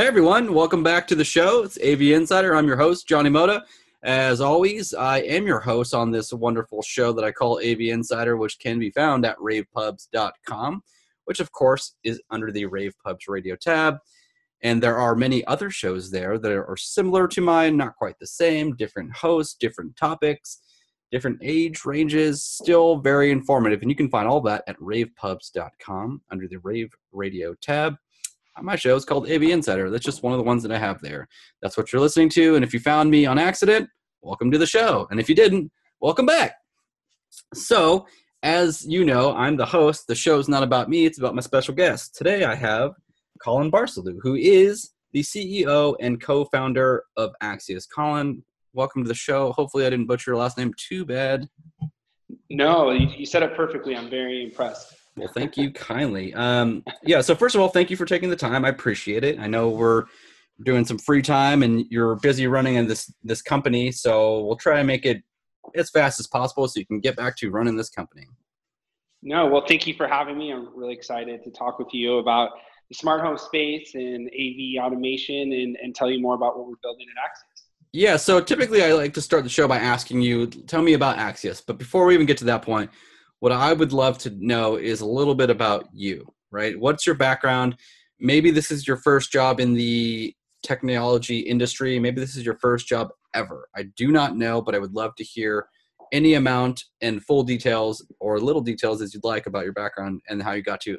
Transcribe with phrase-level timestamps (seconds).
[0.00, 1.64] Hey everyone, welcome back to the show.
[1.64, 2.54] It's AV Insider.
[2.54, 3.62] I'm your host, Johnny Moda.
[4.04, 8.36] As always, I am your host on this wonderful show that I call AV Insider,
[8.36, 10.82] which can be found at ravepubs.com,
[11.24, 13.96] which of course is under the Rave Pubs radio tab.
[14.62, 18.26] And there are many other shows there that are similar to mine, not quite the
[18.28, 20.60] same, different hosts, different topics,
[21.10, 23.82] different age ranges, still very informative.
[23.82, 27.96] And you can find all that at ravepubs.com under the Rave Radio tab
[28.62, 29.90] my show is called AV Insider.
[29.90, 31.28] That's just one of the ones that I have there.
[31.62, 32.54] That's what you're listening to.
[32.54, 33.88] And if you found me on accident,
[34.22, 35.06] welcome to the show.
[35.10, 36.56] And if you didn't, welcome back.
[37.54, 38.06] So,
[38.42, 40.06] as you know, I'm the host.
[40.06, 42.14] The show's not about me, it's about my special guest.
[42.14, 42.92] Today I have
[43.42, 47.88] Colin Barceloux, who is the CEO and co founder of Axius.
[47.88, 49.52] Colin, welcome to the show.
[49.52, 51.48] Hopefully, I didn't butcher your last name too bad.
[52.50, 53.96] No, you said it perfectly.
[53.96, 54.97] I'm very impressed.
[55.18, 56.34] Well, thank you kindly.
[56.34, 57.20] Um, yeah.
[57.20, 58.64] So first of all, thank you for taking the time.
[58.64, 59.38] I appreciate it.
[59.38, 60.04] I know we're
[60.62, 64.78] doing some free time and you're busy running in this this company, so we'll try
[64.78, 65.22] to make it
[65.74, 68.26] as fast as possible so you can get back to running this company.
[69.22, 70.52] No, well, thank you for having me.
[70.52, 72.50] I'm really excited to talk with you about
[72.88, 76.76] the smart home space and AV automation and, and tell you more about what we're
[76.82, 77.64] building at Axius.
[77.92, 81.16] Yeah, so typically I like to start the show by asking you, tell me about
[81.16, 81.62] Axius.
[81.66, 82.90] But before we even get to that point,
[83.40, 86.78] what I would love to know is a little bit about you, right?
[86.78, 87.76] What's your background?
[88.18, 91.98] Maybe this is your first job in the technology industry.
[91.98, 93.68] Maybe this is your first job ever.
[93.76, 95.66] I do not know, but I would love to hear
[96.12, 100.42] any amount and full details or little details as you'd like about your background and
[100.42, 100.98] how you got to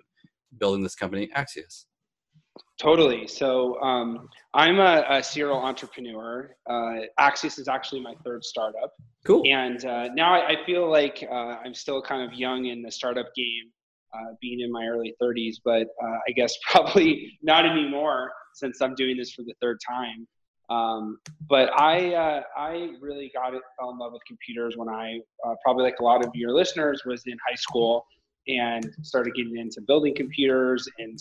[0.57, 1.85] building this company, Axius.
[2.79, 3.27] Totally.
[3.27, 6.55] So um, I'm a, a, serial entrepreneur.
[6.67, 8.93] Uh, Axius is actually my third startup.
[9.25, 9.43] Cool.
[9.45, 12.89] And uh, now I, I, feel like uh, I'm still kind of young in the
[12.89, 13.69] startup game,
[14.13, 18.95] uh, being in my early 30s, but uh, I guess probably not anymore since I'm
[18.95, 20.25] doing this for the third time.
[20.69, 21.19] Um,
[21.49, 25.19] but I uh, I really got it, fell in love with computers when I
[25.63, 28.05] probably like a lot of your listeners was in high school
[28.47, 31.19] and started getting into building computers and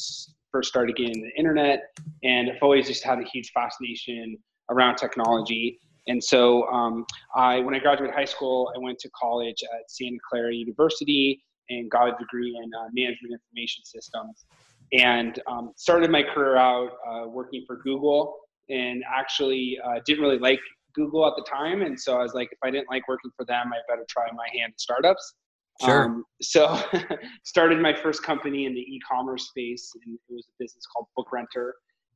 [0.52, 4.36] first started getting the internet, and I've always just had a huge fascination
[4.70, 5.78] around technology.
[6.06, 7.04] And so, um,
[7.34, 11.90] I when I graduated high school, I went to college at Santa Clara University and
[11.90, 14.46] got a degree in uh, management information systems,
[14.92, 18.38] and um, started my career out uh, working for Google.
[18.70, 20.60] And actually, uh, didn't really like
[20.94, 23.44] Google at the time, and so I was like, if I didn't like working for
[23.44, 25.34] them, I better try my hand at startups.
[25.84, 26.06] Sure.
[26.06, 26.80] Um, so
[27.44, 31.70] started my first company in the e-commerce space, and it was a business called BookRenter,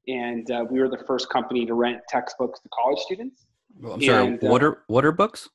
[0.08, 3.46] and uh, we were the first company to rent textbooks to college students.
[3.80, 4.26] Well, I'm sorry.
[4.26, 5.48] And, uh, what are what are books?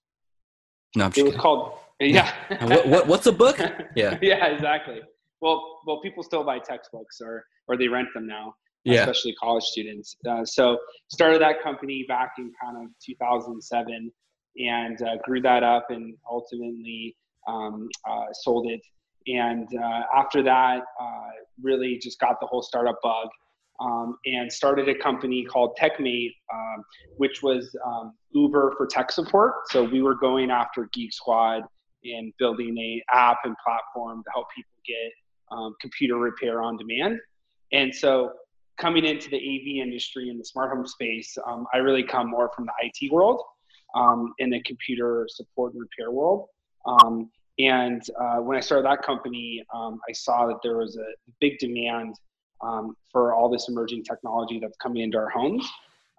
[0.95, 2.31] No, I'm just it was called yeah.
[2.65, 3.59] what, what, what's a book?
[3.95, 4.17] Yeah.
[4.21, 5.01] yeah, exactly.
[5.41, 8.53] Well, well, people still buy textbooks or or they rent them now.
[8.83, 9.01] Yeah.
[9.01, 10.15] Especially college students.
[10.27, 10.77] Uh, so
[11.11, 14.11] started that company back in kind of 2007
[14.57, 17.15] and uh, grew that up and ultimately
[17.47, 18.81] um, uh, sold it.
[19.27, 21.29] And uh, after that, uh,
[21.61, 23.27] really just got the whole startup bug
[23.79, 26.83] um, and started a company called TechMate, um,
[27.17, 29.53] which was um, Uber for tech support.
[29.69, 31.63] So we were going after Geek Squad
[32.03, 35.11] and building a app and platform to help people get
[35.51, 37.19] um, computer repair on demand.
[37.71, 38.31] And so
[38.77, 42.51] coming into the AV industry and the smart home space, um, I really come more
[42.55, 43.41] from the IT world
[43.95, 46.47] um, in the computer support and repair world.
[46.85, 47.29] Um,
[47.59, 51.05] and uh, when I started that company, um, I saw that there was a
[51.39, 52.15] big demand
[52.61, 55.67] um, for all this emerging technology that's coming into our homes,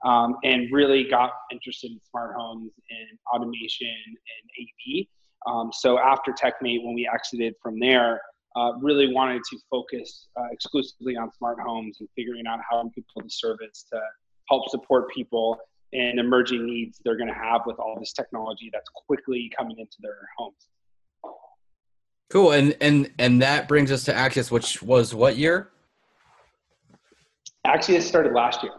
[0.05, 5.07] um, and really got interested in smart homes and automation and AV.
[5.47, 8.21] Um, so after TechMate, when we exited from there,
[8.57, 12.91] uh, really wanted to focus uh, exclusively on smart homes and figuring out how we
[12.91, 14.01] could build a service to
[14.49, 15.59] help support people
[15.93, 19.97] and emerging needs they're going to have with all this technology that's quickly coming into
[20.01, 20.69] their homes.
[22.31, 25.71] Cool, and and and that brings us to Axius, which was what year?
[27.67, 28.73] Axius started last year.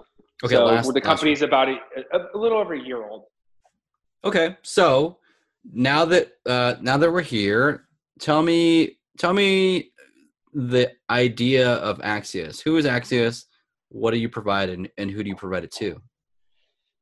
[0.44, 1.78] Okay, so last, the company's about a,
[2.14, 3.26] a, little over a year old.
[4.24, 5.18] Okay, so
[5.74, 7.86] now that uh, now that we're here,
[8.20, 9.92] tell me tell me
[10.54, 12.62] the idea of Axius.
[12.62, 13.46] Who is Axius?
[13.90, 16.00] What do you provide, and, and who do you provide it to?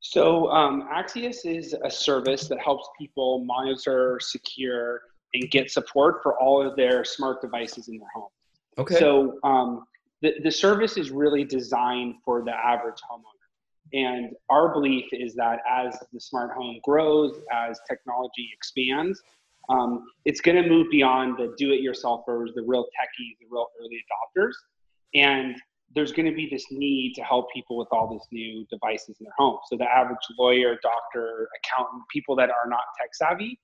[0.00, 5.02] So um, Axius is a service that helps people monitor, secure,
[5.34, 8.28] and get support for all of their smart devices in their home.
[8.78, 8.94] Okay.
[8.96, 9.84] So um,
[10.22, 13.38] the, the service is really designed for the average homeowner.
[13.92, 19.20] And our belief is that as the smart home grows, as technology expands,
[19.70, 23.66] um, it's going to move beyond the do it yourselfers, the real techies, the real
[23.80, 24.02] early
[24.36, 24.52] adopters.
[25.14, 25.56] And
[25.94, 29.24] there's going to be this need to help people with all these new devices in
[29.24, 29.58] their home.
[29.70, 33.58] So the average lawyer, doctor, accountant, people that are not tech savvy,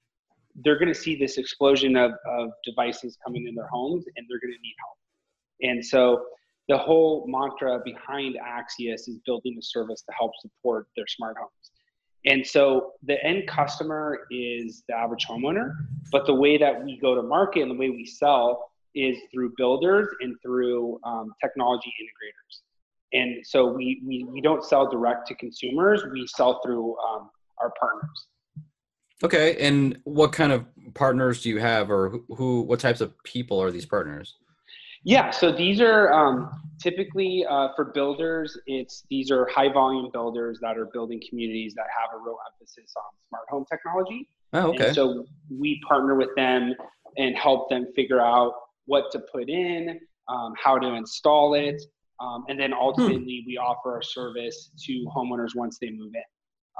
[0.62, 4.40] they're going to see this explosion of, of devices coming in their homes and they're
[4.40, 4.98] going to need help.
[5.62, 6.24] And so
[6.68, 11.70] the whole mantra behind Axius is building a service to help support their smart homes.
[12.26, 15.74] And so the end customer is the average homeowner,
[16.10, 19.52] but the way that we go to market and the way we sell is through
[19.56, 22.60] builders and through um, technology integrators.
[23.12, 27.30] And so we, we, we don't sell direct to consumers, we sell through um,
[27.60, 28.26] our partners.
[29.22, 30.64] Okay, and what kind of
[30.94, 34.36] partners do you have, or who, who what types of people are these partners?
[35.04, 36.50] Yeah, so these are um,
[36.82, 38.58] typically uh, for builders.
[38.66, 42.92] It's these are high volume builders that are building communities that have a real emphasis
[42.96, 44.28] on smart home technology.
[44.54, 44.86] Oh, okay.
[44.86, 46.74] And so we partner with them
[47.18, 48.54] and help them figure out
[48.86, 51.82] what to put in, um, how to install it,
[52.20, 52.78] um, and then hmm.
[52.78, 53.46] ultimately hmm.
[53.46, 56.22] we offer our service to homeowners once they move in.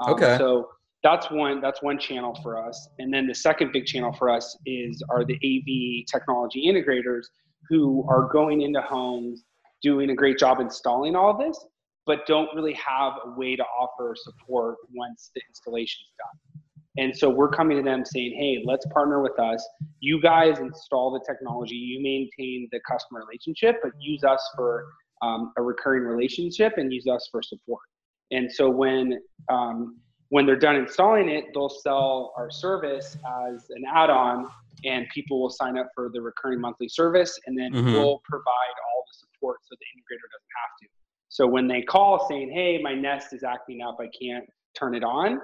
[0.01, 0.37] Um, okay.
[0.37, 0.69] So
[1.05, 4.57] that's one that's one channel for us, and then the second big channel for us
[4.65, 7.25] is are the AV technology integrators
[7.69, 9.43] who are going into homes,
[9.83, 11.63] doing a great job installing all this,
[12.07, 16.61] but don't really have a way to offer support once the installation is done.
[16.97, 19.63] And so we're coming to them saying, hey, let's partner with us.
[19.99, 24.87] You guys install the technology, you maintain the customer relationship, but use us for
[25.21, 27.83] um, a recurring relationship and use us for support.
[28.31, 29.19] And so when
[29.51, 29.97] um,
[30.35, 33.15] when they're done installing it, they'll sell our service
[33.47, 34.45] as an add-on,
[34.83, 37.93] and people will sign up for the recurring monthly service, and then mm-hmm.
[37.93, 40.87] we'll provide all the support so the integrator doesn't have to.
[41.29, 44.43] So when they call saying, "Hey, my Nest is acting up, I can't
[44.77, 45.39] turn it on,"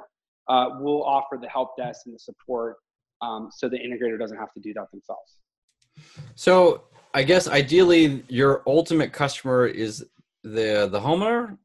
[0.50, 2.76] uh, we'll offer the help desk and the support
[3.22, 5.38] um, so the integrator doesn't have to do that themselves.
[6.36, 6.82] So
[7.14, 10.06] I guess ideally your ultimate customer is
[10.44, 11.58] the the homeowner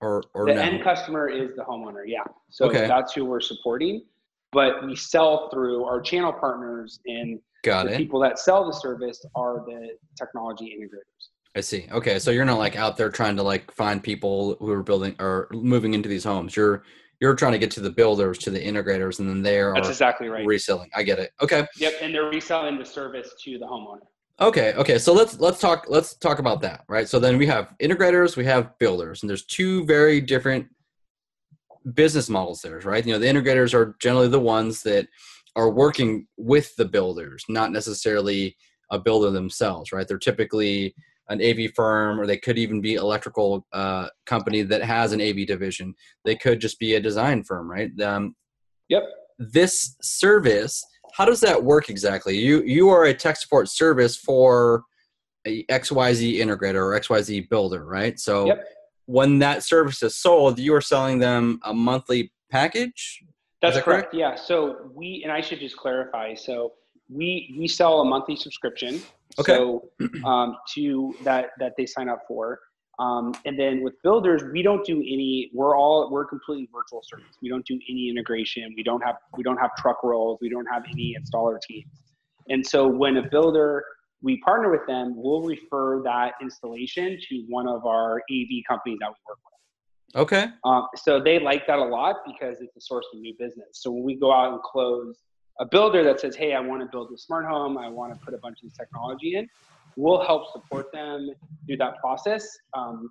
[0.00, 0.60] or or the no?
[0.60, 2.86] end customer is the homeowner yeah so okay.
[2.86, 4.04] that's who we're supporting
[4.52, 7.96] but we sell through our channel partners and Got the it.
[7.98, 11.88] people that sell the service are the technology integrators I see.
[11.90, 15.16] Okay, so you're not like out there trying to like find people who are building
[15.18, 16.54] or moving into these homes.
[16.54, 16.84] You're
[17.20, 20.28] you're trying to get to the builders, to the integrators, and then they're that's exactly
[20.28, 20.46] right.
[20.46, 20.90] Reselling.
[20.94, 21.32] I get it.
[21.40, 21.66] Okay.
[21.78, 24.06] Yep, and they're reselling the service to the homeowner.
[24.40, 24.72] Okay.
[24.74, 24.98] Okay.
[24.98, 26.84] So let's let's talk let's talk about that.
[26.88, 27.08] Right.
[27.08, 30.66] So then we have integrators, we have builders, and there's two very different
[31.94, 33.04] business models there, right?
[33.04, 35.08] You know, the integrators are generally the ones that
[35.56, 38.56] are working with the builders, not necessarily
[38.90, 40.06] a builder themselves, right?
[40.06, 40.94] They're typically
[41.28, 45.46] an AV firm, or they could even be electrical uh, company that has an AV
[45.46, 45.94] division.
[46.24, 47.90] They could just be a design firm, right?
[48.00, 48.34] Um,
[48.88, 49.02] yep.
[49.38, 50.84] This service,
[51.18, 52.38] how does that work exactly?
[52.38, 54.84] You you are a tech support service for
[55.44, 58.18] a XYZ integrator or XYZ builder, right?
[58.20, 58.64] So yep.
[59.06, 63.24] when that service is sold, you are selling them a monthly package.
[63.60, 64.12] That's that correct?
[64.12, 64.14] correct.
[64.14, 64.36] Yeah.
[64.36, 66.34] So we and I should just clarify.
[66.34, 66.74] So
[67.10, 69.02] we we sell a monthly subscription
[69.40, 69.54] okay.
[69.54, 69.90] so
[70.24, 72.60] um, to that that they sign up for
[72.98, 77.36] um, and then with builders we don't do any we're all we're completely virtual service.
[77.40, 78.72] We don't do any integration.
[78.76, 80.38] We don't have we don't have truck rolls.
[80.40, 81.86] We don't have any installer teams.
[82.48, 83.84] And so when a builder
[84.20, 89.10] we partner with them we'll refer that installation to one of our av companies that
[89.10, 90.20] we work with.
[90.22, 90.46] Okay.
[90.64, 93.68] Um, so they like that a lot because it's a source of new business.
[93.72, 95.18] So when we go out and close
[95.60, 98.24] a builder that says, hey, I want to build a smart home, I want to
[98.24, 99.48] put a bunch of this technology in,
[99.98, 101.30] we'll help support them
[101.66, 102.46] through that process.
[102.74, 103.10] Um,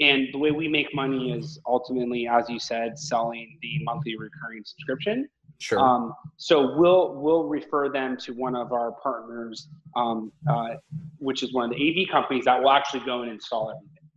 [0.00, 4.62] and the way we make money is ultimately, as you said, selling the monthly recurring
[4.64, 5.28] subscription.
[5.58, 5.80] Sure.
[5.80, 10.74] Um, so we'll we'll refer them to one of our partners, um, uh,
[11.18, 14.08] which is one of the AV companies that will actually go and install everything,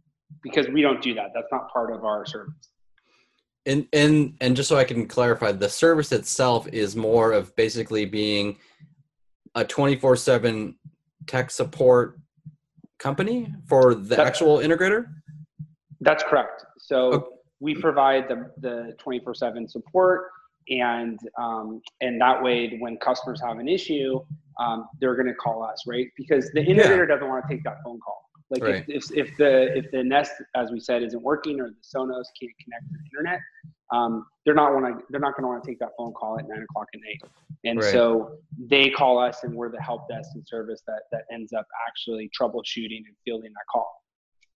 [0.44, 1.32] because we don't do that.
[1.34, 2.70] That's not part of our service
[3.66, 8.06] and and and just so I can clarify, the service itself is more of basically
[8.06, 8.58] being
[9.56, 10.76] a twenty four seven
[11.28, 12.20] tech support
[13.00, 15.08] company for the that's, actual integrator.
[16.02, 16.64] That's correct.
[16.78, 17.26] So okay.
[17.60, 20.30] we provide the the twenty four seven support,
[20.70, 24.20] and um, and that way, when customers have an issue,
[24.60, 26.08] um, they're going to call us, right?
[26.18, 27.16] Because the integrator yeah.
[27.16, 28.30] doesn't want to take that phone call.
[28.50, 28.86] Like right.
[28.90, 32.26] if, if, if, the if the Nest, as we said, isn't working or the Sonos
[32.38, 33.40] can't connect to the internet,
[33.92, 36.40] um, they're not want to they're not going to want to take that phone call
[36.40, 37.32] at nine o'clock at night.
[37.64, 37.92] And right.
[37.92, 41.68] so they call us, and we're the help desk and service that that ends up
[41.88, 44.02] actually troubleshooting and fielding that call.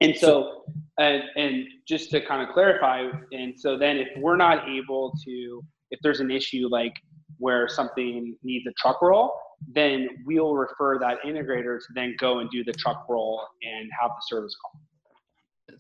[0.01, 0.63] And so,
[0.99, 5.63] and, and just to kind of clarify, and so then if we're not able to,
[5.91, 6.93] if there's an issue like
[7.37, 9.33] where something needs a truck roll,
[9.73, 14.09] then we'll refer that integrator to then go and do the truck roll and have
[14.09, 14.79] the service call.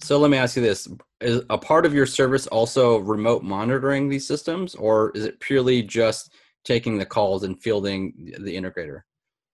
[0.01, 0.87] So let me ask you this:
[1.21, 5.81] Is a part of your service also remote monitoring these systems, or is it purely
[5.81, 6.33] just
[6.63, 9.01] taking the calls and fielding the integrator?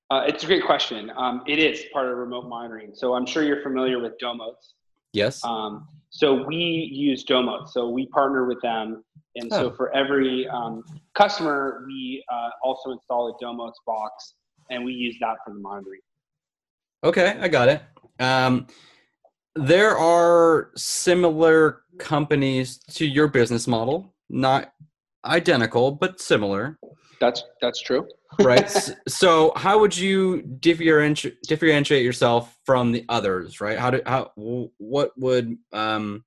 [0.10, 1.10] Uh, it's a great question.
[1.16, 2.92] Um, it is part of remote monitoring.
[2.94, 4.74] So I'm sure you're familiar with Domotz.
[5.14, 5.44] Yes.
[5.46, 6.58] Um, so we
[6.92, 7.70] use Domotz.
[7.70, 9.04] So we partner with them.
[9.36, 9.56] And oh.
[9.56, 10.84] so for every um,
[11.16, 14.36] customer, we uh, also install a Domotz box
[14.70, 16.02] and we use that for the monitoring.
[17.06, 17.82] Okay, I got it.
[19.55, 24.72] There are similar companies to your business model, not
[25.25, 26.79] identical, but similar.
[27.20, 28.08] That's that's true.
[28.41, 28.70] right.
[29.08, 33.62] So, how would you differentiate differentiate yourself from the others?
[33.62, 33.77] Right.
[33.77, 34.31] How do how
[34.77, 36.24] what would um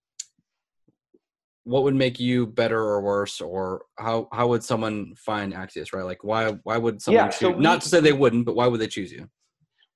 [1.65, 5.93] what would make you better or worse, or how how would someone find Axius?
[5.93, 6.05] Right.
[6.05, 7.39] Like why why would someone yeah, choose?
[7.39, 9.29] So we, not to say they wouldn't, but why would they choose you?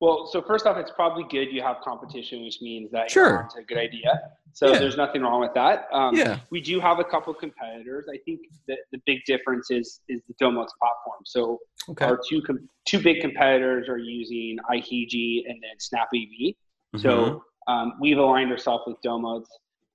[0.00, 3.45] Well, so first off, it's probably good you have competition, which means that sure.
[3.47, 4.21] it's a good idea.
[4.52, 4.78] So yeah.
[4.78, 5.88] there's nothing wrong with that.
[5.93, 6.38] Um, yeah.
[6.50, 8.07] We do have a couple competitors.
[8.12, 11.21] I think that the big difference is is the Domotz platform.
[11.25, 11.59] So
[11.90, 12.05] okay.
[12.05, 16.55] our two com- two big competitors are using Ihiji and then SnapAV.
[16.55, 16.99] Mm-hmm.
[16.99, 19.47] So um, we've aligned ourselves with Domotz.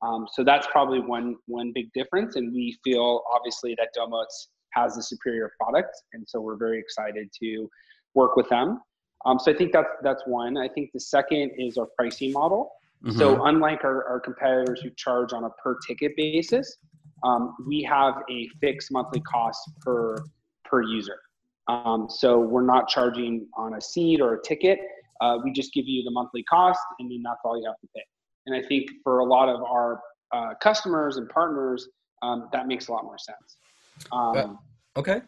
[0.02, 4.98] Um, so that's probably one one big difference, and we feel obviously that Domotz has
[4.98, 7.70] a superior product, and so we're very excited to
[8.16, 8.82] work with them.
[9.26, 10.58] Um, so I think that's that's one.
[10.58, 12.72] I think the second is our pricing model.
[13.04, 13.18] Mm-hmm.
[13.18, 16.78] So unlike our, our competitors who charge on a per ticket basis,
[17.24, 20.18] um, we have a fixed monthly cost per
[20.66, 21.20] per user.
[21.68, 24.80] Um, so we're not charging on a seat or a ticket.
[25.22, 27.88] Uh, we just give you the monthly cost, and then that's all you have to
[27.96, 28.04] pay.
[28.46, 30.02] And I think for a lot of our
[30.34, 31.88] uh, customers and partners,
[32.22, 33.58] um, that makes a lot more sense.
[34.12, 34.60] Um,
[34.98, 35.22] okay.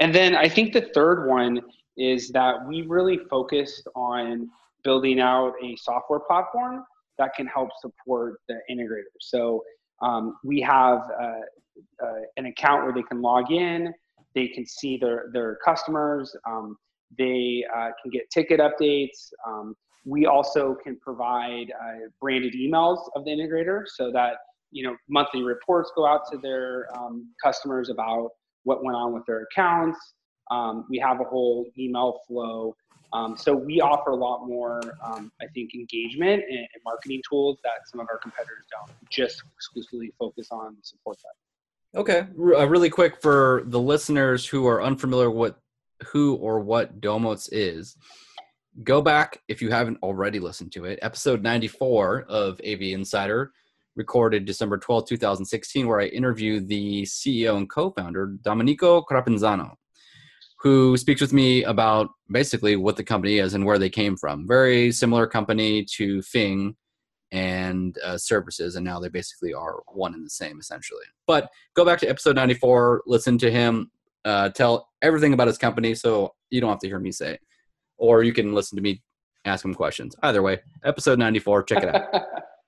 [0.00, 1.60] And then I think the third one
[1.96, 4.48] is that we really focused on
[4.84, 6.84] building out a software platform
[7.18, 9.20] that can help support the integrators.
[9.20, 9.62] So
[10.02, 13.92] um, we have uh, uh, an account where they can log in,
[14.34, 16.76] they can see their, their customers, um,
[17.18, 19.30] they uh, can get ticket updates.
[19.46, 19.74] Um,
[20.04, 24.34] we also can provide uh, branded emails of the integrator so that
[24.70, 28.30] you know monthly reports go out to their um, customers about
[28.64, 29.98] what went on with their accounts
[30.50, 32.76] um, we have a whole email flow.
[33.12, 37.58] Um, so we offer a lot more, um, I think, engagement and, and, marketing tools
[37.62, 38.90] that some of our competitors don't.
[39.10, 42.00] Just exclusively focus on support that.
[42.00, 45.54] Okay, uh, really quick for the listeners who are unfamiliar with
[46.08, 47.96] who or what Domotz is.
[48.82, 50.98] Go back if you haven't already listened to it.
[51.00, 53.52] Episode 94 of AV Insider,
[53.94, 59.76] recorded December 12, 2016, where I interviewed the CEO and co-founder Domenico Crapanzano
[60.58, 64.46] who speaks with me about basically what the company is and where they came from.
[64.46, 66.76] Very similar company to Fing
[67.32, 71.04] and uh, services, and now they basically are one and the same essentially.
[71.26, 73.90] But go back to episode 94, listen to him
[74.26, 77.40] uh, tell everything about his company, so you don't have to hear me say it,
[77.96, 79.00] or you can listen to me
[79.44, 80.16] ask him questions.
[80.24, 82.22] Either way, episode 94, check it out.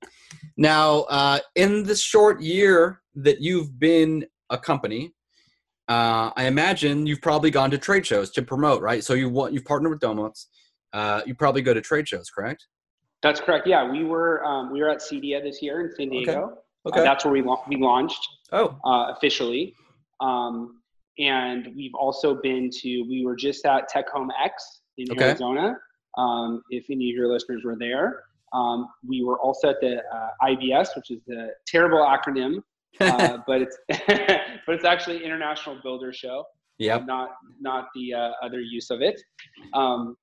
[0.56, 5.12] now, uh, in the short year that you've been a company,
[5.88, 9.02] uh, I imagine you've probably gone to trade shows to promote, right?
[9.02, 10.46] So you want you've partnered with Domotz.
[10.92, 12.66] Uh, you probably go to trade shows, correct?
[13.22, 13.66] That's correct.
[13.66, 16.32] Yeah, we were um, we were at CEDIA this year in San Diego.
[16.32, 16.50] Okay.
[16.86, 17.00] okay.
[17.00, 18.26] Uh, that's where we la- we launched.
[18.52, 18.78] Oh.
[18.84, 19.74] Uh, officially,
[20.20, 20.80] um,
[21.18, 23.02] and we've also been to.
[23.08, 25.24] We were just at Tech Home X in okay.
[25.24, 25.76] Arizona.
[26.18, 30.28] Um, if any of your listeners were there, um, we were also at the uh,
[30.42, 32.62] IBS, which is the terrible acronym
[33.00, 33.78] uh, but it's
[34.66, 36.44] but it's actually International Builder Show.
[36.78, 36.98] Yeah.
[36.98, 39.20] Not not the uh, other use of it.
[39.74, 40.16] Um,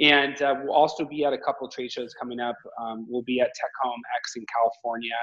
[0.00, 2.56] and uh, we'll also be at a couple trade shows coming up.
[2.80, 5.14] Um, we'll be at Tech Home X in California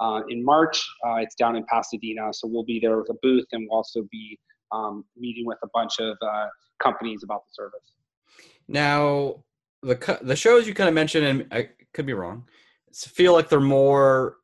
[0.00, 0.86] uh, in March.
[1.06, 4.02] Uh, it's down in Pasadena, so we'll be there with a booth, and we'll also
[4.10, 4.38] be
[4.72, 6.46] um, meeting with a bunch of uh,
[6.82, 7.94] companies about the service.
[8.68, 9.44] Now,
[9.82, 12.44] the the shows you kind of mentioned, and I could be wrong,
[12.92, 14.36] feel like they're more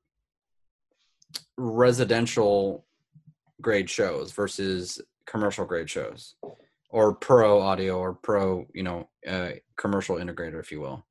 [1.56, 2.84] residential
[3.60, 6.34] grade shows versus commercial grade shows
[6.90, 11.06] or pro audio or pro you know uh, commercial integrator if you will.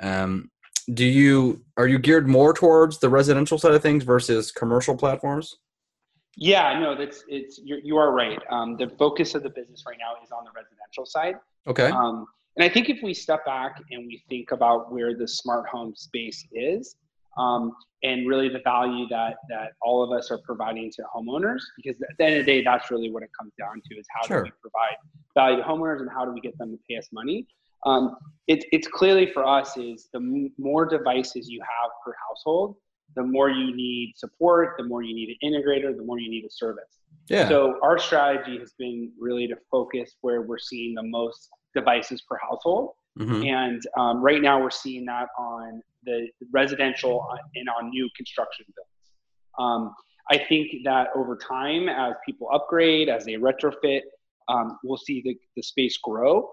[0.00, 0.50] Um,
[0.92, 5.56] do you are you geared more towards the residential side of things versus commercial platforms?
[6.36, 8.40] Yeah no that's it's you're, you are right.
[8.50, 11.36] Um, the focus of the business right now is on the residential side.
[11.66, 11.90] Okay.
[11.90, 12.26] Um,
[12.56, 15.94] and i think if we step back and we think about where the smart home
[15.94, 16.96] space is
[17.36, 21.60] um, and really the value that that all of us are providing to homeowners.
[21.76, 24.06] Because at the end of the day, that's really what it comes down to: is
[24.10, 24.38] how Sure.
[24.42, 24.96] do we provide
[25.34, 27.46] value to homeowners and how do we get them to pay us money?
[27.84, 28.16] Um,
[28.48, 32.76] it, it's clearly for us is the m- more devices you have per household,
[33.14, 36.44] the more you need support, the more you need an integrator, the more you need
[36.44, 36.98] a service.
[37.28, 37.48] Yeah.
[37.48, 42.38] So our strategy has been really to focus where we're seeing the most devices per
[42.38, 42.94] household.
[43.18, 43.46] Mhm.
[43.46, 49.12] And um, right now we're seeing that on the residential and on new construction builds.
[49.58, 49.94] Um,
[50.30, 54.00] I think that over time, as people upgrade, as they retrofit,
[54.48, 56.50] um, we'll see the, the space grow.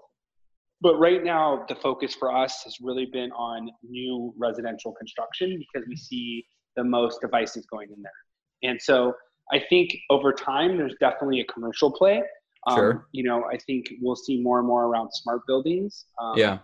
[0.80, 5.88] But right now, the focus for us has really been on new residential construction because
[5.88, 6.44] we see
[6.76, 8.70] the most devices going in there.
[8.70, 9.14] And so
[9.52, 12.22] I think over time, there's definitely a commercial play.
[12.66, 13.06] Um, Sure.
[13.12, 16.06] You know, I think we'll see more and more around smart buildings.
[16.20, 16.58] Um, yeah.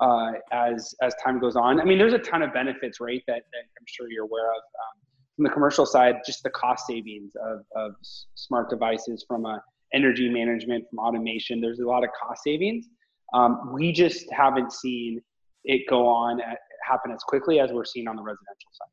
[0.00, 1.80] Uh, as as time goes on.
[1.80, 3.22] I mean, there's a ton of benefits, right?
[3.26, 4.56] That, that I'm sure you're aware of.
[4.56, 5.02] Um,
[5.36, 7.92] from the commercial side, just the cost savings of, of
[8.34, 9.62] smart devices from a
[9.92, 11.60] energy management, from automation.
[11.60, 12.86] There's a lot of cost savings.
[13.34, 15.20] Um, we just haven't seen
[15.64, 18.88] it go on at, happen as quickly as we're seeing on the residential side.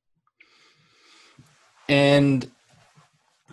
[1.89, 2.51] And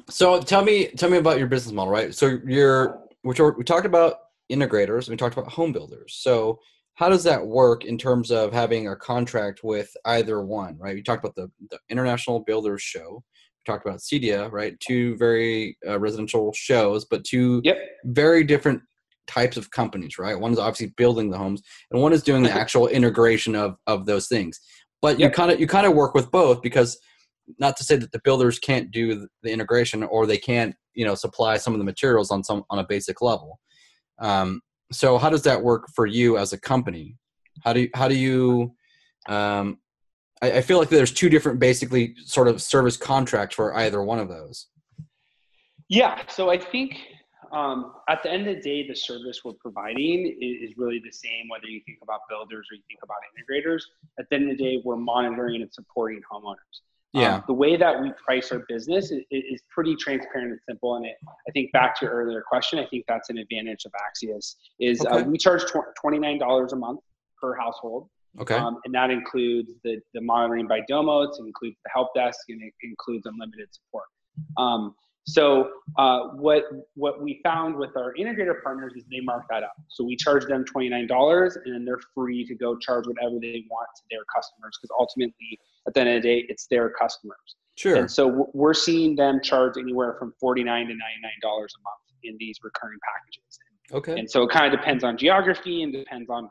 [0.08, 2.14] so tell me tell me about your business model, right?
[2.14, 3.00] So you're
[3.34, 4.16] talked we talked about
[4.50, 6.14] integrators, we talked about home builders.
[6.18, 6.58] So
[6.94, 10.94] how does that work in terms of having a contract with either one, right?
[10.94, 13.22] We talked about the, the International Builders Show.
[13.66, 14.78] We talked about CEDIA, right?
[14.80, 17.78] Two very uh, residential shows, but two Yep.
[18.04, 18.82] very different
[19.26, 20.38] types of companies, right?
[20.38, 24.06] One is obviously building the homes, and one is doing the actual integration of of
[24.06, 24.60] those things.
[25.00, 26.98] But you kind of you kind of work with both because
[27.58, 31.14] not to say that the builders can't do the integration or they can't you know
[31.14, 33.58] supply some of the materials on some on a basic level.
[34.20, 34.60] Um,
[34.92, 37.16] so how does that work for you as a company?
[37.64, 38.74] How do you, how do you
[39.28, 39.78] um,
[40.42, 44.18] I, I feel like there's two different basically sort of service contracts for either one
[44.18, 44.66] of those.
[45.88, 46.96] Yeah, so I think
[47.52, 51.12] um, at the end of the day, the service we're providing is, is really the
[51.12, 53.82] same whether you think about builders or you think about integrators.
[54.18, 56.80] At the end of the day, we're monitoring and supporting homeowners.
[57.12, 57.36] Yeah.
[57.36, 60.94] Um, the way that we price our business is, is pretty transparent and simple.
[60.94, 61.16] And it,
[61.48, 64.56] I think back to your earlier question, I think that's an advantage of Axius.
[64.78, 65.22] Is Okay.
[65.22, 67.00] uh, we charge tw- twenty nine dollars a month
[67.40, 68.08] per household,
[68.40, 68.54] Okay.
[68.54, 72.62] um, and that includes the the monitoring by Domotz, it includes the help desk, and
[72.62, 74.06] it includes unlimited support.
[74.56, 74.94] Um,
[75.26, 79.74] so uh, what what we found with our integrator partners is they mark that up.
[79.88, 83.36] So we charge them twenty nine dollars, and then they're free to go charge whatever
[83.40, 85.58] they want to their customers because ultimately,
[85.90, 87.56] at the end of the day, it's their customers.
[87.76, 87.96] sure.
[87.96, 91.80] And so we're seeing them charge anywhere from forty nine to ninety nine dollars a
[91.82, 93.58] month in these recurring packages.
[93.92, 94.18] Okay.
[94.18, 96.48] And so it kind of depends on geography and depends on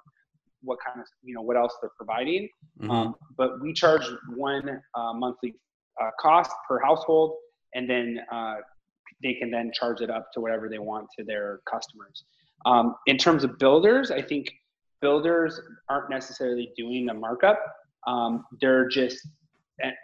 [0.62, 2.50] what kind of you know what else they're providing.
[2.82, 2.90] Mhm.
[2.92, 5.56] Um, but we charge one uh, monthly
[6.02, 7.36] uh, cost per household,
[7.76, 8.56] and then uh,
[9.24, 12.26] they can then charge it up to whatever they want to their customers.
[12.66, 14.52] Um, in terms of builders, I think
[15.02, 17.60] builders aren't necessarily doing the markup.
[18.08, 19.28] Um, they're just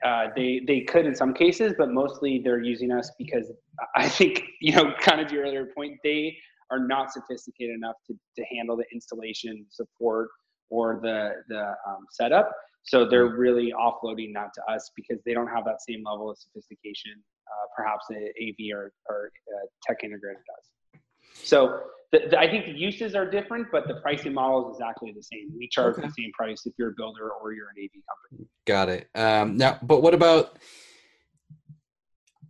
[0.06, 3.52] uh, they they could in some cases, but mostly they're using us because
[3.96, 6.38] I think you know kind of your earlier point they
[6.72, 10.30] are not sophisticated enough to, to handle the installation support
[10.70, 12.52] or the the um, setup.
[12.84, 16.38] So they're really offloading that to us because they don't have that same level of
[16.38, 17.14] sophistication,
[17.48, 21.02] uh, perhaps a AV or, or uh, tech integrator does.
[21.34, 21.80] So
[22.15, 25.23] the, the, I think the uses are different, but the pricing model is exactly the
[25.23, 25.49] same.
[25.58, 26.08] We charge Okay.
[26.08, 28.47] the same price if you're a builder or you're an AV company.
[28.65, 29.10] Got it.
[29.15, 30.58] Um, now, but what about?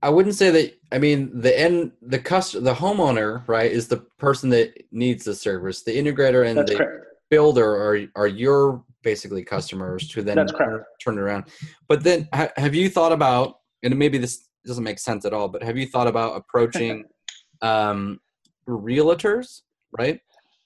[0.02, 0.78] I wouldn't say that.
[0.92, 5.34] I mean, the end, the cust, the homeowner, right, is the person that needs the
[5.34, 5.84] service.
[5.84, 7.06] The integrator and That's the correct.
[7.32, 10.86] builder are are your basically customers to then That's turn, correct.
[11.04, 11.46] turn it around.
[11.88, 13.56] But then, ha- have you thought about?
[13.84, 15.48] And maybe this doesn't make sense at all.
[15.48, 17.06] But have you thought about approaching
[17.62, 18.20] um,
[18.68, 19.62] realtors,
[19.98, 20.20] right?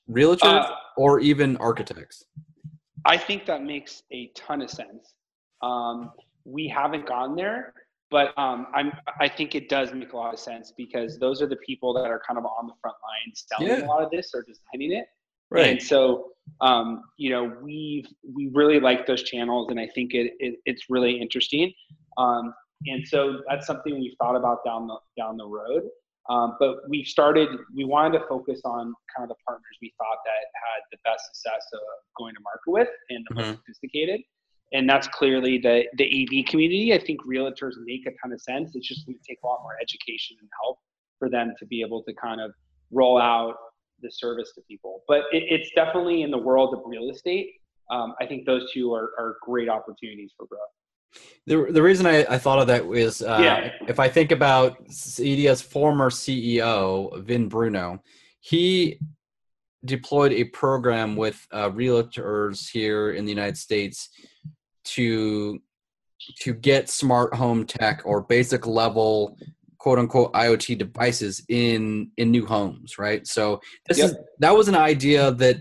[0.10, 2.26] Realtors Uh, or even architects.
[3.06, 5.14] I think that makes a ton of sense.
[5.62, 6.12] Um,
[6.46, 7.74] we haven't gone there,
[8.12, 11.48] but um, I'm, I think it does make a lot of sense because those are
[11.48, 13.86] the people that are kind of on the front line selling Yeah.
[13.86, 15.06] a lot of this or designing it.
[15.52, 15.68] Right.
[15.68, 16.32] And so,
[16.62, 20.84] um, you know, we've we really like those channels, and I think it, it it's
[20.90, 21.74] really interesting.
[22.18, 22.54] Um,
[22.86, 25.84] and so that's something we've thought about down the down the road.
[26.30, 27.50] Um, but we started.
[27.76, 31.26] We wanted to focus on kind of the partners we thought that had the best
[31.34, 31.80] success of
[32.18, 34.22] going to market with and the most sophisticated.
[34.72, 36.94] And that's clearly the the AV community.
[36.94, 38.76] I think realtors make a ton of sense.
[38.76, 40.78] It's just going to take a lot more education and help
[41.18, 42.52] for them to be able to kind of
[42.92, 43.56] roll out
[44.02, 45.04] the service to people.
[45.08, 47.54] But it, it's definitely in the world of real estate.
[47.92, 50.62] Um, I think those two are, are great opportunities for growth.
[51.46, 53.72] The, the reason I, I thought of that is uh, yeah.
[53.88, 58.04] if I think about CEDIA's former CEO, Vin Bruno,
[58.40, 59.00] he
[59.86, 64.10] deployed a program with uh, realtors here in the United States
[64.84, 65.60] to
[66.42, 69.38] to get smart home tech or basic level
[69.78, 73.26] quote unquote IoT devices in in new homes, right?
[73.26, 74.10] So this yep.
[74.10, 75.58] is that was an idea that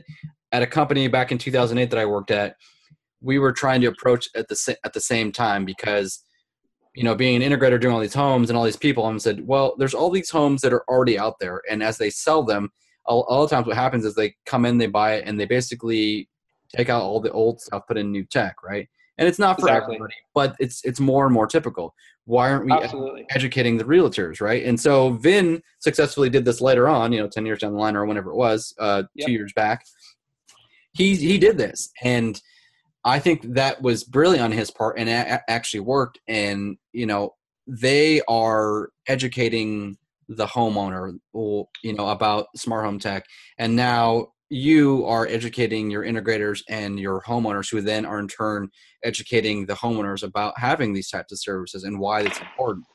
[0.53, 2.57] at a company back in 2008 that I worked at,
[3.21, 6.25] we were trying to approach at the at the same time because
[6.95, 9.47] you know being an integrator doing all these homes and all these people and said
[9.47, 12.71] well there's all these homes that are already out there and as they sell them
[13.05, 15.47] all, all the times what happens is they come in they buy it and they
[15.47, 16.29] basically
[16.75, 19.67] take out all the old stuff put in new tech right and it's not for
[19.67, 19.97] exactly.
[19.97, 23.27] everybody but it's it's more and more typical why aren't we Absolutely.
[23.31, 27.47] educating the realtors right and so vin successfully did this later on you know 10
[27.47, 29.27] years down the line or whenever it was uh, yep.
[29.27, 29.85] two years back
[30.93, 32.43] he he did this and
[33.05, 37.35] i think that was brilliant on his part and it actually worked and you know
[37.67, 39.97] they are educating
[40.29, 43.25] the homeowner you know about smart home tech
[43.59, 48.69] and now you are educating your integrators and your homeowners who then are in turn
[49.05, 52.87] educating the homeowners about having these types of services and why it's important.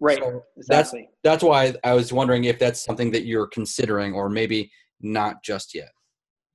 [0.00, 0.18] Right.
[0.18, 1.08] So exactly.
[1.24, 5.42] that's that's why i was wondering if that's something that you're considering or maybe not
[5.42, 5.90] just yet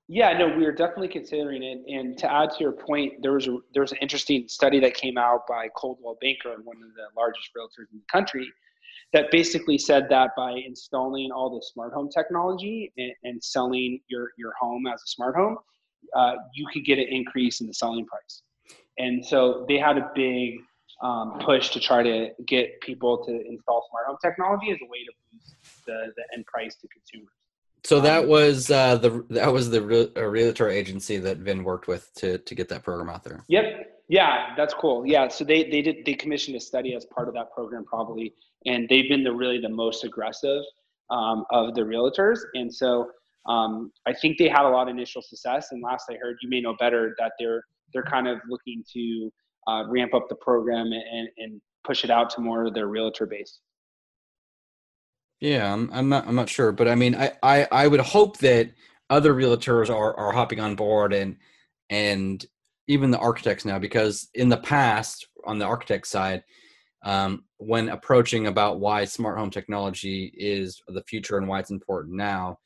[0.07, 3.47] yeah no we are definitely considering it and to add to your point there was
[3.47, 7.05] a there was an interesting study that came out by coldwell banker one of the
[7.15, 8.51] largest realtors in the country
[9.13, 14.31] that basically said that by installing all the smart home technology and, and selling your,
[14.37, 15.57] your home as a smart home,
[16.15, 18.41] uh, you could get an increase in the selling price.
[18.97, 20.55] And so they had a big
[21.03, 25.03] um, push to try to get people to install smart home technology as a way
[25.05, 27.33] to boost the, the end price to consumers.
[27.85, 31.87] So that um, was uh, the that was the re- realtor agency that Vin worked
[31.87, 33.43] with to to get that program out there.
[33.49, 33.65] Yep,
[34.07, 35.05] yeah, that's cool.
[35.05, 38.33] Yeah, so they they did they commissioned a study as part of that program probably,
[38.65, 40.63] and they've been the really the most aggressive
[41.09, 43.09] um, of the realtors, and so
[43.47, 45.67] um, I think they had a lot of initial success.
[45.71, 49.31] And last I heard, you may know better that they're they're kind of looking to
[49.67, 53.25] uh, ramp up the program and and push it out to more of their realtor
[53.25, 53.59] base.
[55.43, 58.37] Yeah, I'm, I'm not I'm not sure, but I mean, I, I I would hope
[58.37, 58.71] that
[59.09, 61.35] other realtors are are hopping on board and
[61.89, 62.45] and
[62.87, 66.43] even the architects now because in the past on the architect side
[67.03, 72.15] um, when approaching about why smart home technology is the future and why it's important
[72.15, 72.57] now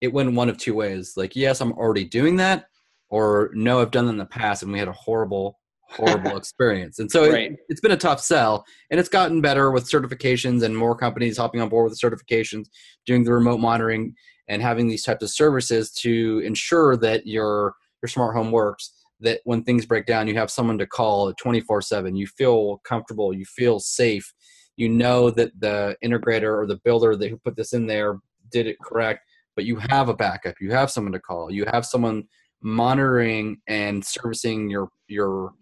[0.00, 1.14] it went one of two ways.
[1.16, 2.66] Like yes i'm already doing that
[3.10, 5.58] or no i've done that in the past and we had a horrible
[5.92, 7.52] horrible experience and so right.
[7.52, 11.36] it, it's been a tough sell and it's gotten better with certifications and more companies
[11.36, 12.66] hopping on board with the certifications
[13.06, 14.14] doing the remote monitoring
[14.48, 19.40] and having these types of services to ensure that your your smart home works that
[19.44, 22.14] when things break down, you have someone to call 24 7.
[22.14, 24.32] You feel comfortable, you feel safe.
[24.76, 28.18] You know that the integrator or the builder that who put this in there
[28.50, 29.20] did it correct,
[29.54, 30.56] but you have a backup.
[30.60, 31.50] You have someone to call.
[31.50, 32.24] You have someone
[32.62, 35.52] monitoring and servicing your your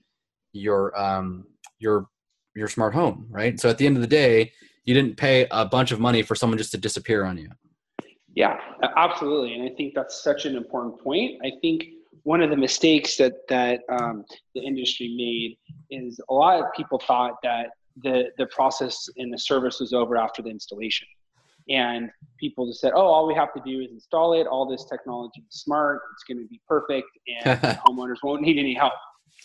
[0.53, 1.47] your um
[1.79, 2.09] your
[2.55, 3.59] your smart home, right?
[3.61, 4.53] So at the end of the day,
[4.85, 7.49] you didn't pay a bunch of money for someone just to disappear on you.
[8.35, 8.57] Yeah,
[8.97, 9.55] absolutely.
[9.55, 11.41] And I think that's such an important point.
[11.45, 11.85] I think
[12.23, 15.57] one of the mistakes that that um, the industry made
[15.91, 17.69] is a lot of people thought that
[18.03, 21.09] the the process and the service was over after the installation,
[21.69, 24.47] and people just said, "Oh, all we have to do is install it.
[24.47, 26.01] All this technology is smart.
[26.13, 27.09] It's going to be perfect,
[27.45, 28.93] and homeowners won't need any help."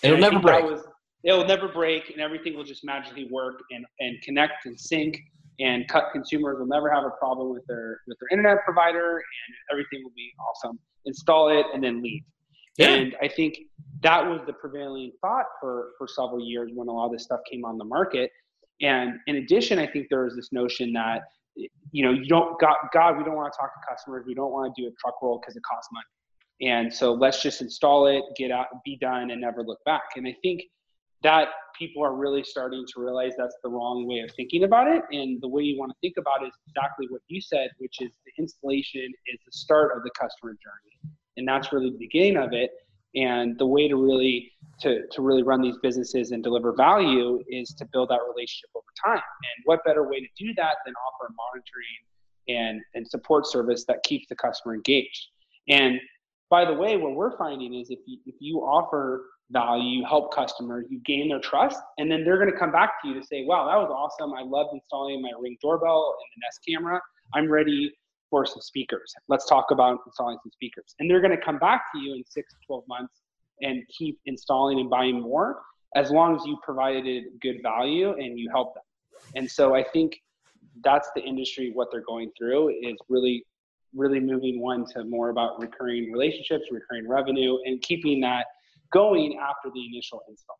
[0.03, 0.65] It'll never break.
[0.65, 0.83] Was,
[1.25, 5.19] it'll never break, and everything will just magically work and and connect and sync.
[5.57, 9.55] And cut consumers will never have a problem with their with their internet provider, and
[9.71, 10.77] everything will be awesome.
[11.05, 12.23] Install it and then leave
[12.77, 12.89] yeah.
[12.89, 13.57] And I think
[14.01, 17.39] that was the prevailing thought for, for several years when a lot of this stuff
[17.49, 18.31] came on the market.
[18.81, 21.21] And in addition, I think there was this notion that,
[21.55, 24.25] you know, you don't, God, God we don't want to talk to customers.
[24.27, 26.71] We don't want to do a truck roll because it costs money.
[26.73, 30.03] And so let's just install it, get out, be done, and never look back.
[30.17, 30.63] And I think
[31.25, 35.01] that people are really starting to realize that's the wrong way of thinking about it.
[35.11, 37.99] And the way you want to think about it is exactly what you said, which
[37.99, 41.15] is the installation is the start of the customer journey.
[41.37, 42.69] And that's really the beginning of it.
[43.15, 47.73] And the way to really to, to really run these businesses and deliver value is
[47.79, 49.23] to build that relationship over time.
[49.23, 54.03] And what better way to do that than offer monitoring and, and support service that
[54.03, 55.29] keeps the customer engaged?
[55.69, 55.99] And
[56.49, 60.85] by the way what we're finding is if you, if you offer value help customers
[60.89, 63.43] you gain their trust and then they're going to come back to you to say
[63.45, 66.99] wow that was awesome i loved installing my ring doorbell and the nest camera
[67.35, 67.93] i'm ready
[68.29, 69.13] for some speakers.
[69.27, 70.95] Let's talk about installing some speakers.
[70.99, 73.13] And they're going to come back to you in six to 12 months
[73.61, 75.61] and keep installing and buying more
[75.95, 78.83] as long as you provided good value and you help them.
[79.35, 80.17] And so I think
[80.83, 83.45] that's the industry what they're going through is really
[83.95, 88.45] really moving one to more about recurring relationships, recurring revenue, and keeping that
[88.91, 90.57] going after the initial install.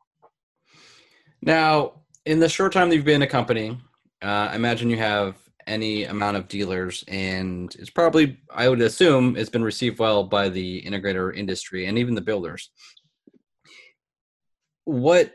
[1.41, 3.77] Now, in the short time that you've been a company,
[4.23, 5.35] uh, I imagine you have
[5.67, 10.49] any amount of dealers, and it's probably, I would assume, it's been received well by
[10.49, 12.69] the integrator industry and even the builders.
[14.85, 15.33] What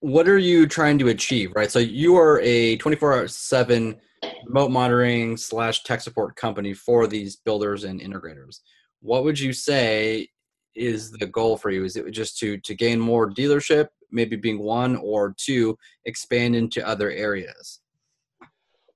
[0.00, 3.96] what are you trying to achieve right so you are a 24 7
[4.46, 8.60] remote monitoring slash tech support company for these builders and integrators
[9.00, 10.28] what would you say
[10.74, 14.58] is the goal for you is it just to to gain more dealership maybe being
[14.58, 17.80] one or two expand into other areas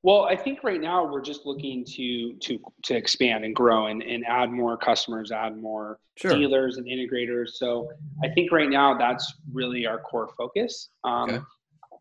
[0.02, 4.02] well, I think right now we're just looking to to to expand and grow and,
[4.02, 6.32] and add more customers, add more sure.
[6.32, 7.50] dealers and integrators.
[7.50, 7.90] So
[8.24, 10.88] I think right now that's really our core focus.
[11.04, 11.44] Um, okay.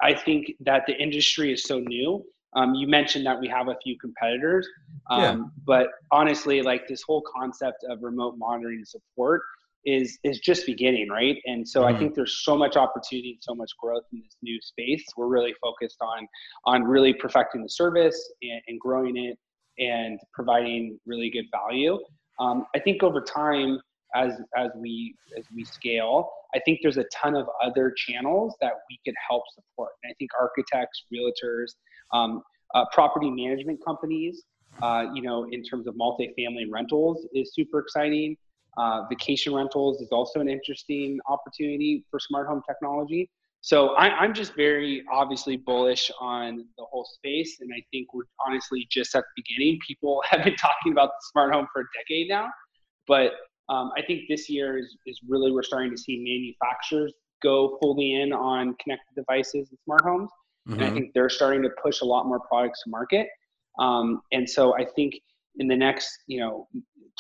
[0.02, 2.24] I think that the industry is so new.
[2.56, 4.68] Um, you mentioned that we have a few competitors,
[5.10, 5.38] um, yeah.
[5.66, 9.42] but honestly, like this whole concept of remote monitoring support
[9.86, 11.38] is is just beginning, right?
[11.46, 11.96] And so mm-hmm.
[11.96, 15.04] I think there's so much opportunity, so much growth in this new space.
[15.16, 16.28] We're really focused on
[16.66, 19.38] on really perfecting the service and, and growing it
[19.82, 21.98] and providing really good value.
[22.40, 23.80] Um, I think over time,
[24.16, 28.74] as as we as we scale, I think there's a ton of other channels that
[28.90, 29.92] we could help support.
[30.04, 31.76] And I think architects, realtors,
[32.14, 32.42] um,
[32.74, 34.44] uh, property management companies,
[34.82, 38.36] uh, you know, in terms of multifamily rentals, is super exciting.
[38.78, 43.30] Uh, vacation rentals is also an interesting opportunity for smart home technology.
[43.62, 48.24] So I, am just very obviously bullish on the whole space, and I think we're
[48.46, 49.80] honestly just at the beginning.
[49.86, 52.48] People have been talking about the smart home for a decade now,
[53.08, 53.34] but
[53.70, 58.22] um, I think this year is, is really we're starting to see manufacturers go fully
[58.22, 60.30] in on connected devices and smart homes,
[60.68, 60.74] mm-hmm.
[60.74, 60.96] and I mm-hmm.
[60.96, 63.28] think they're starting to push a lot more products to market.
[63.80, 65.14] Um, and so I think
[65.60, 66.68] in the next you know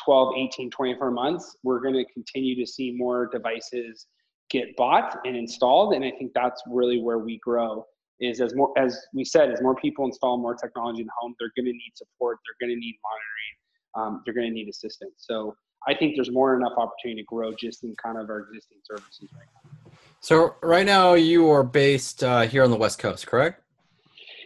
[0.03, 4.07] 12 18 24 months we're going to continue to see more devices
[4.49, 7.85] get bought and installed and i think that's really where we grow
[8.19, 11.35] is as more as we said as more people install more technology in the home
[11.39, 13.55] they're going to need support they're going to need monitoring
[13.97, 15.53] um, they're going to need assistance so
[15.87, 18.77] i think there's more than enough opportunity to grow just in kind of our existing
[18.83, 23.27] services right now so right now you are based uh, here on the west coast
[23.27, 23.61] correct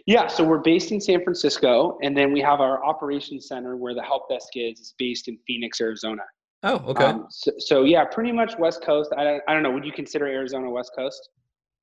[0.06, 3.94] yeah, so we're based in San Francisco, and then we have our operations center where
[3.94, 6.22] the help desk is, is based in Phoenix, Arizona.
[6.62, 7.04] Oh, okay.
[7.04, 9.12] Um, so, so, yeah, pretty much West Coast.
[9.16, 9.70] I, I don't know.
[9.70, 11.30] Would you consider Arizona West Coast?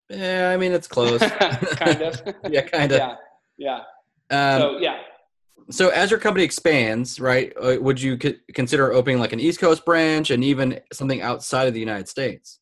[0.10, 1.20] Yeah, I mean it's close.
[1.72, 2.22] kind of.
[2.50, 3.00] yeah, kind of.
[3.00, 3.16] Yeah,
[4.30, 4.56] yeah.
[4.56, 4.98] Um, so yeah.
[5.70, 8.18] So as your company expands, right, uh, would you
[8.54, 12.60] consider opening like an East Coast branch and even something outside of the United States?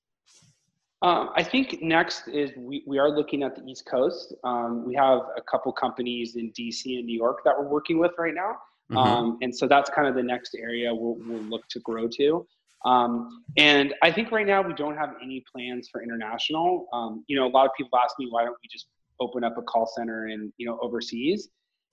[1.01, 4.33] Um, I think next is we, we are looking at the East Coast.
[4.43, 8.11] Um, we have a couple companies in DC and New York that we're working with
[8.17, 8.55] right now.
[8.91, 8.97] Mm-hmm.
[8.97, 12.45] Um, and so that's kind of the next area we'll, we'll look to grow to.
[12.85, 16.87] Um, and I think right now we don't have any plans for international.
[16.91, 18.87] Um, you know, a lot of people ask me, why don't we just
[19.19, 21.49] open up a call center in, you know, overseas?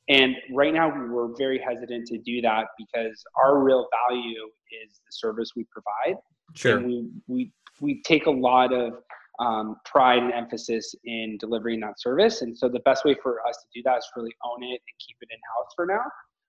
[0.09, 4.45] And right now we're very hesitant to do that because our real value
[4.85, 6.21] is the service we provide.
[6.55, 6.79] Sure.
[6.79, 8.95] And we, we we take a lot of
[9.39, 12.41] um, pride and emphasis in delivering that service.
[12.41, 14.97] And so the best way for us to do that is really own it and
[14.99, 16.05] keep it in house for now.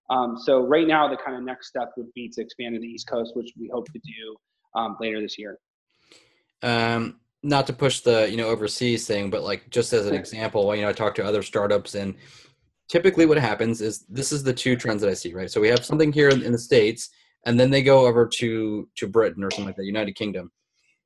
[0.09, 2.87] Um, so right now, the kind of next step would be to expand to the
[2.87, 4.35] East Coast, which we hope to do
[4.79, 5.57] um, later this year.
[6.63, 10.73] Um, not to push the you know overseas thing, but like just as an example,
[10.75, 12.15] you know, I talk to other startups, and
[12.87, 15.51] typically what happens is this is the two trends that I see, right?
[15.51, 17.09] So we have something here in the states,
[17.45, 20.51] and then they go over to to Britain or something like that, United Kingdom,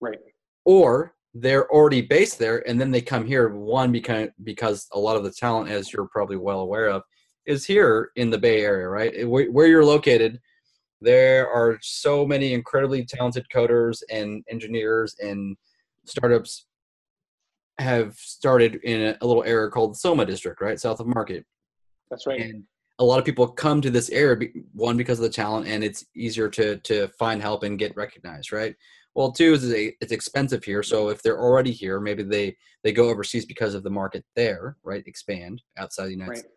[0.01, 0.17] Right.
[0.65, 5.15] Or they're already based there and then they come here one because because a lot
[5.15, 7.03] of the talent as you're probably well aware of
[7.45, 10.41] is here in the bay area right where you're located
[10.99, 15.55] there are so many incredibly talented coders and engineers and
[16.05, 16.65] startups
[17.77, 21.45] have started in a little area called the soma district right south of market
[22.11, 22.39] that's right.
[22.41, 22.63] And
[22.99, 26.05] a lot of people come to this area one because of the talent and it's
[26.15, 28.75] easier to to find help and get recognized right?
[29.15, 33.09] Well, two is it's expensive here, so if they're already here, maybe they they go
[33.09, 35.03] overseas because of the market there, right?
[35.05, 36.37] Expand outside the United right.
[36.37, 36.55] States,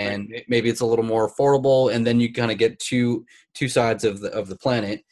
[0.00, 3.68] and maybe it's a little more affordable, and then you kind of get two two
[3.68, 5.04] sides of the of the planet,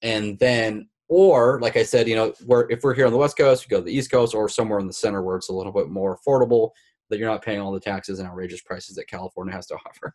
[0.00, 3.36] and then or like I said, you know, where if we're here on the West
[3.36, 5.54] Coast, we go to the East Coast, or somewhere in the center where it's a
[5.54, 6.70] little bit more affordable,
[7.10, 10.14] that you're not paying all the taxes and outrageous prices that California has to offer.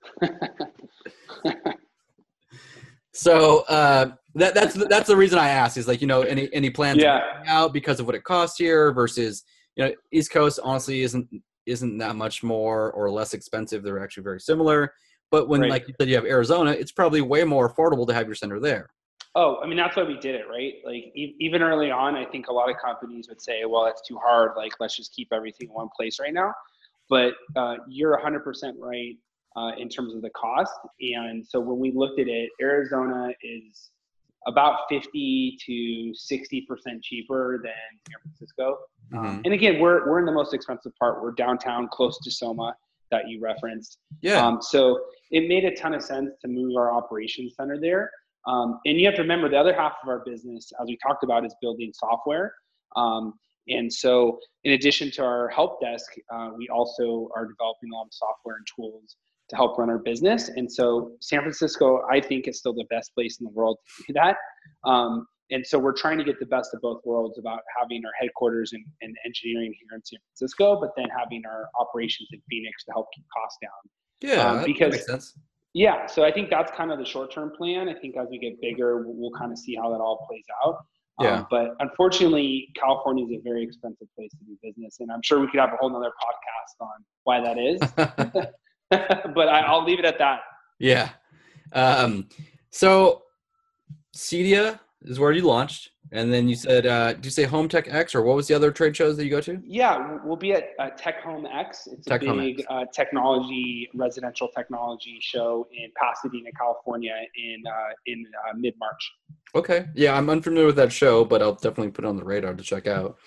[3.13, 5.77] so uh, that, that's the, that's the reason I asked.
[5.77, 7.21] Is like you know any any plans Yeah.
[7.47, 9.43] out because of what it costs here versus
[9.75, 11.27] you know East Coast honestly isn't
[11.65, 13.83] isn't that much more or less expensive.
[13.83, 14.93] They're actually very similar.
[15.29, 15.69] But when Right.
[15.69, 18.59] like you said you have Arizona, it's probably way more affordable to have your center
[18.59, 18.89] there.
[19.33, 20.73] Oh, I mean, that's why we did it, right?
[20.83, 24.05] Like, e- even early on, I think a lot of companies would say, well, it's
[24.05, 24.57] too hard.
[24.57, 26.53] Like, let's just keep everything in one place right now.
[27.11, 28.41] But uh, you're 100%
[28.79, 29.17] right
[29.57, 30.71] uh, in terms of the cost.
[31.01, 33.91] And so when we looked at it, Arizona is
[34.47, 37.73] about 50 to 60% cheaper than
[38.07, 38.77] San Francisco.
[39.13, 39.41] Mhm.
[39.43, 41.21] And again, we're, we're in the most expensive part.
[41.21, 42.75] We're downtown, close to Soma
[43.11, 43.97] that you referenced.
[44.21, 44.45] Yeah.
[44.45, 48.09] Um, so it made a ton of sense to move our operations center there.
[48.47, 51.23] Um, and you have to remember the other half of our business, as we talked
[51.23, 52.55] about, is building software.
[52.95, 53.33] Um,
[53.67, 58.03] and so, in addition to our help desk, uh, we also are developing a lot
[58.03, 59.17] of software and tools
[59.49, 60.49] to help run our business.
[60.49, 64.03] And so, San Francisco, I think, is still the best place in the world to
[64.07, 64.37] do that.
[64.83, 68.11] Um, and so, we're trying to get the best of both worlds about having our
[68.19, 72.83] headquarters and, and engineering here in San Francisco, but then having our operations in Phoenix
[72.85, 74.29] to help keep costs down.
[74.29, 74.49] yeah.
[74.49, 75.37] um, that because- makes sense.
[75.73, 77.87] Yeah, so I think that's kind of the short term plan.
[77.87, 80.43] I think as we get bigger, we'll, we'll kind of see how that all plays
[80.65, 80.79] out.
[81.21, 81.45] Um, Yeah.
[81.49, 85.47] but unfortunately, California is a very expensive place to do business, and I'm sure we
[85.47, 87.79] could have a whole nother podcast on why that is.
[89.35, 90.39] but I, I'll leave it at that.
[90.79, 91.09] yeah.
[91.73, 92.27] Um,
[92.71, 93.23] so
[94.15, 97.87] Cedia is where you launched, and then you said, uh, did you say Home Tech
[97.91, 99.59] X or what was the other trade shows that you go to?
[99.63, 101.87] Yeah, we'll be at uh, Tech Home X.
[101.91, 108.23] It's Tech a big uh, technology, residential technology show in Pasadena, California, in uh, in
[108.49, 109.11] uh, mid March.
[109.55, 109.85] Okay.
[109.95, 112.63] Yeah, I'm unfamiliar with that show, but I'll definitely put it on the radar to
[112.63, 113.17] check out.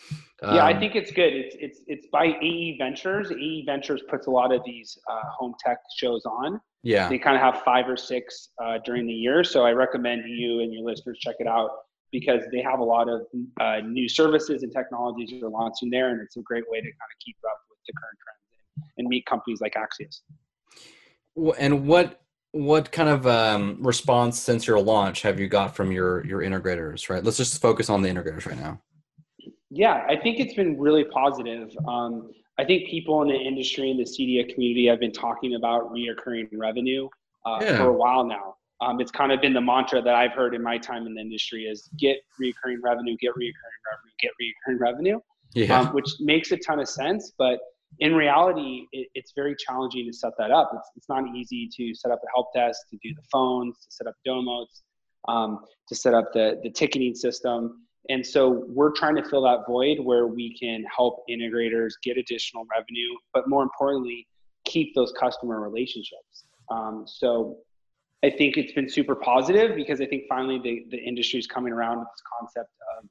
[0.42, 1.32] yeah, I Um, think it's good.
[1.34, 3.30] It's it's it's by AE Ventures.
[3.32, 6.60] AE Ventures puts a lot of these uh, home tech shows on.
[6.84, 7.08] Yeah.
[7.08, 10.60] They kind of have five or six uh, during the year, so I recommend you
[10.60, 11.70] and your listeners check it out
[12.12, 13.22] because they have a lot of
[13.58, 16.84] uh, new services and technologies that are launching there, and it's a great way to
[16.84, 20.20] kind of keep up with the current trends and, meet companies like Axius.
[21.58, 22.20] And what
[22.52, 27.08] what kind of um, response since your launch have you got from your your integrators?
[27.08, 27.24] Right.
[27.24, 28.80] Let's just focus on the integrators right now.
[29.74, 31.76] Yeah, I think it's been really positive.
[31.88, 35.90] Um, I think people in the industry and the Cedia community have been talking about
[35.92, 37.08] reoccurring revenue
[37.44, 37.76] uh, Yeah.
[37.78, 38.54] for a while now.
[38.80, 41.20] Um, it's kind of been the mantra that I've heard in my time in the
[41.20, 45.20] industry is get reoccurring revenue, get reoccurring revenue, get reoccurring revenue,
[45.54, 45.80] Yeah.
[45.80, 47.32] um, which makes a ton of sense.
[47.36, 47.58] But
[47.98, 50.70] in reality, it, it's very challenging to set that up.
[50.76, 53.90] It's, it's not easy to set up a help desk, to do the phones, to
[53.90, 54.82] set up Domotz,
[55.26, 57.83] um, to set up the, the ticketing system.
[58.10, 62.66] And so we're trying to fill that void where we can help integrators get additional
[62.70, 64.26] revenue, but more importantly,
[64.64, 66.44] keep those customer relationships.
[66.70, 67.58] Um, so
[68.22, 71.72] I think it's been super positive because I think finally the, the industry is coming
[71.72, 73.08] around with this concept of,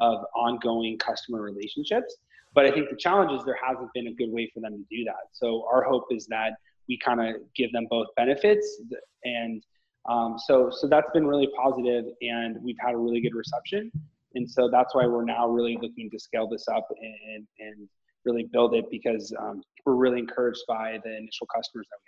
[0.00, 2.16] of ongoing customer relationships.
[2.54, 4.96] But I think the challenge is there hasn't been a good way for them to
[4.96, 5.28] do that.
[5.32, 6.52] So our hope is that
[6.88, 8.80] we kind of give them both benefits
[9.24, 9.62] and
[10.06, 13.90] um, so so that's been really positive and we've had a really good reception
[14.34, 17.88] and so that's why we're now really looking to scale this up and and
[18.24, 21.98] really build it because um, we're really encouraged by the initial customers that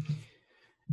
[0.00, 0.16] we have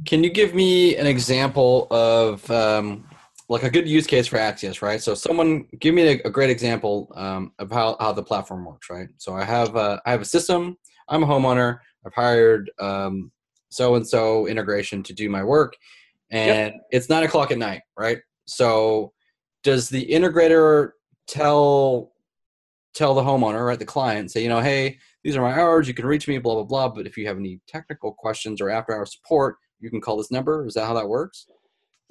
[0.05, 3.07] Can you give me an example of um,
[3.47, 5.01] like a good use case for Axius, right?
[5.01, 8.89] So someone give me a, a great example um, of how, how the platform works,
[8.91, 9.09] right?
[9.17, 10.77] So I have a, I have a system.
[11.07, 11.79] I'm a homeowner.
[12.05, 12.69] I've hired
[13.69, 15.75] so and so integration to do my work,
[16.31, 18.19] and it's nine o'clock at night, right?
[18.45, 19.13] So
[19.63, 20.91] does the integrator
[21.27, 22.11] tell
[22.95, 25.87] tell the homeowner, right, the client, say, you know, hey, these are my hours.
[25.87, 26.89] You can reach me, blah blah blah.
[26.89, 30.31] But if you have any technical questions or after hour support, you can call this
[30.31, 30.65] number.
[30.65, 31.45] Is that how that works?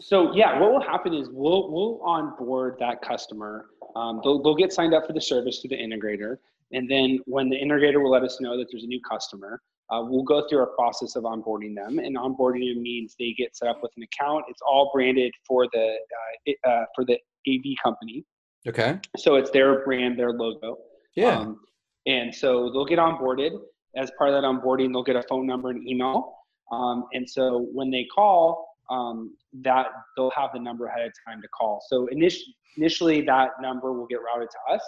[0.01, 3.67] So yeah, what will happen is we'll we'll onboard that customer.
[3.97, 6.37] Um, they'll they'll get signed up for the service through the integrator,
[6.73, 10.03] and then when the integrator will let us know that there's a new customer, uh,
[10.03, 11.99] we'll go through our process of onboarding them.
[11.99, 14.45] And onboarding them means they get set up with an account.
[14.49, 15.97] It's all branded for the
[16.47, 18.25] uh, uh, for the AV company,
[18.67, 18.99] Okay.
[19.17, 20.77] so it's their brand, their logo.
[21.17, 21.39] Yeah.
[21.39, 21.61] Um,
[22.07, 23.53] and so they'll get onboarded.
[23.97, 26.35] As part of that onboarding, they'll get a phone number and email.
[26.71, 29.87] Um, and so when they call, um, that
[30.17, 31.83] they'll have the number ahead of time to call.
[31.89, 34.83] So initially, initially that number will get routed to us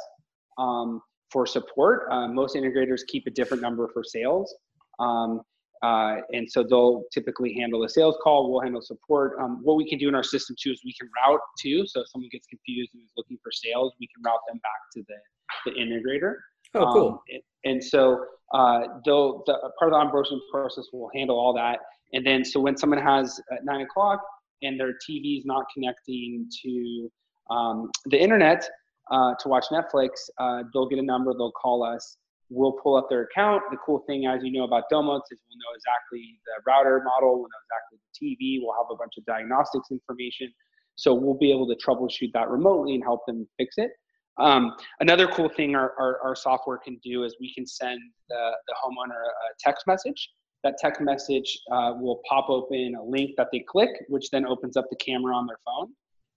[0.58, 1.00] um,
[1.30, 2.08] for support.
[2.10, 4.54] Uh, most integrators keep a different number for sales.
[5.00, 5.42] Um,
[5.82, 8.50] uh, and so they'll typically handle a sales call.
[8.50, 9.38] We'll handle support.
[9.40, 11.86] Um, what we can do in our system too is we can route too.
[11.86, 14.80] So if someone gets confused and is looking for sales, we can route them back
[14.94, 16.34] to the, the integrator.
[16.74, 17.08] oh, cool.
[17.08, 18.22] Um, and, and so
[18.52, 21.78] uh, they'll, the, part of the onboarding process will handle all that.
[22.12, 24.20] And then, so when someone has at nine o'clock,
[24.62, 27.10] and their TV is not connecting to
[27.50, 28.68] um, the internet
[29.10, 32.16] uh, to watch Netflix, uh, they'll get a number, they'll call us,
[32.50, 33.62] we'll pull up their account.
[33.70, 37.38] The cool thing, as you know about Domotz, is we'll know exactly the router model,
[37.38, 40.52] we'll know exactly the TV, we'll have a bunch of diagnostics information.
[40.96, 43.92] So we'll be able to troubleshoot that remotely and help them fix it.
[44.38, 48.50] Um, another cool thing our, our, our, software can do is we can send the,
[48.68, 50.30] the homeowner a text message.
[50.64, 54.76] That text message uh, will pop open a link that they click, which then opens
[54.76, 55.92] up the camera on their phone.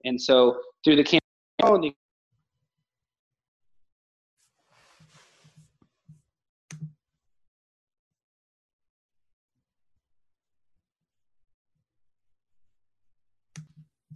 [0.05, 1.95] And so through the camera, they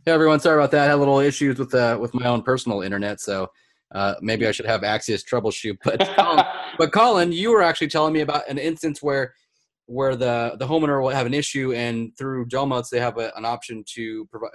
[0.08, 0.84] Hey everyone, sorry about that.
[0.84, 3.50] I had a little issues with uh, with my own personal internet, so
[3.94, 5.80] uh, maybe I should have Axius troubleshoot.
[5.84, 6.46] But Colin,
[6.78, 9.34] but Colin, you were actually telling me about an instance where
[9.86, 13.44] where the the homeowner will have an issue, and through Domotz they have a, an
[13.44, 14.52] option to provide.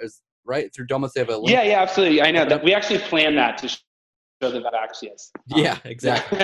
[0.46, 1.50] Right through Domotz they have a link.
[1.50, 2.22] Yeah, yeah, absolutely.
[2.22, 3.78] I know that we actually planned that to show
[4.40, 5.32] them about Axius.
[5.48, 6.40] Yeah, exactly.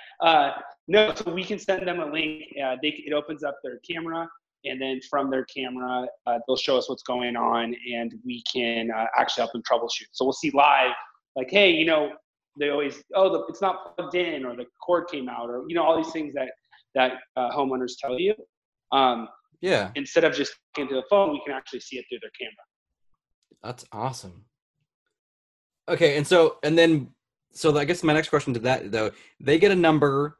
[0.20, 0.50] uh,
[0.88, 2.42] no, so we can send them a link.
[2.60, 4.28] Uh, they it opens up their camera
[4.64, 8.90] and then from their camera uh, they'll show us what's going on and we can
[8.90, 10.08] uh, actually help them troubleshoot.
[10.12, 10.92] So we'll see live
[11.36, 12.10] like hey you know
[12.58, 15.74] they always oh the, it's not plugged in or the cord came out or you
[15.74, 16.50] know all these things that
[16.94, 18.34] that uh, homeowners tell you.
[18.90, 19.28] Um,
[19.60, 19.90] yeah.
[19.96, 22.54] instead of just into the phone we can actually see it through their camera.
[23.62, 24.44] That's awesome.
[25.88, 27.08] Okay and so and then
[27.52, 30.36] so i guess my next question to that though they get a number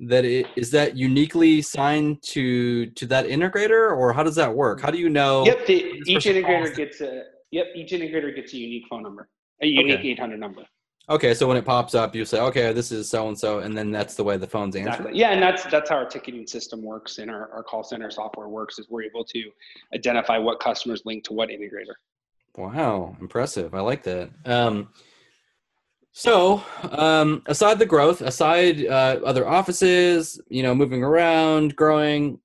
[0.00, 4.80] that it is that uniquely signed to to that integrator or how does that work?
[4.80, 8.58] How do you know yep the, each integrator gets a yep each integrator gets a
[8.58, 9.28] unique phone number
[9.62, 10.10] a unique okay.
[10.10, 10.62] 800 number.
[11.08, 13.76] Okay so when it pops up you say okay this is so and so and
[13.76, 14.90] then that's the way the phone's answered?
[14.92, 15.18] Exactly.
[15.18, 18.48] yeah and that's that's how our ticketing system works and our, our call center software
[18.48, 19.50] works is we're able to
[19.94, 21.94] identify what customers link to what integrator.
[22.56, 23.74] Wow impressive.
[23.74, 24.28] I like that.
[24.44, 24.88] Um,
[26.18, 32.40] so, um, aside the growth, aside uh, other offices, you know, moving around, growing,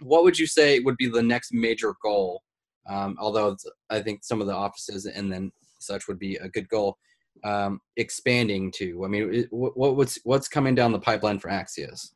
[0.00, 2.42] what would you say would be the next major goal?
[2.88, 3.58] Um, although
[3.90, 6.96] I think some of the offices and then such would be a good goal.
[7.44, 12.14] Um, expanding to, I mean, what, what's what's coming down the pipeline for Axius?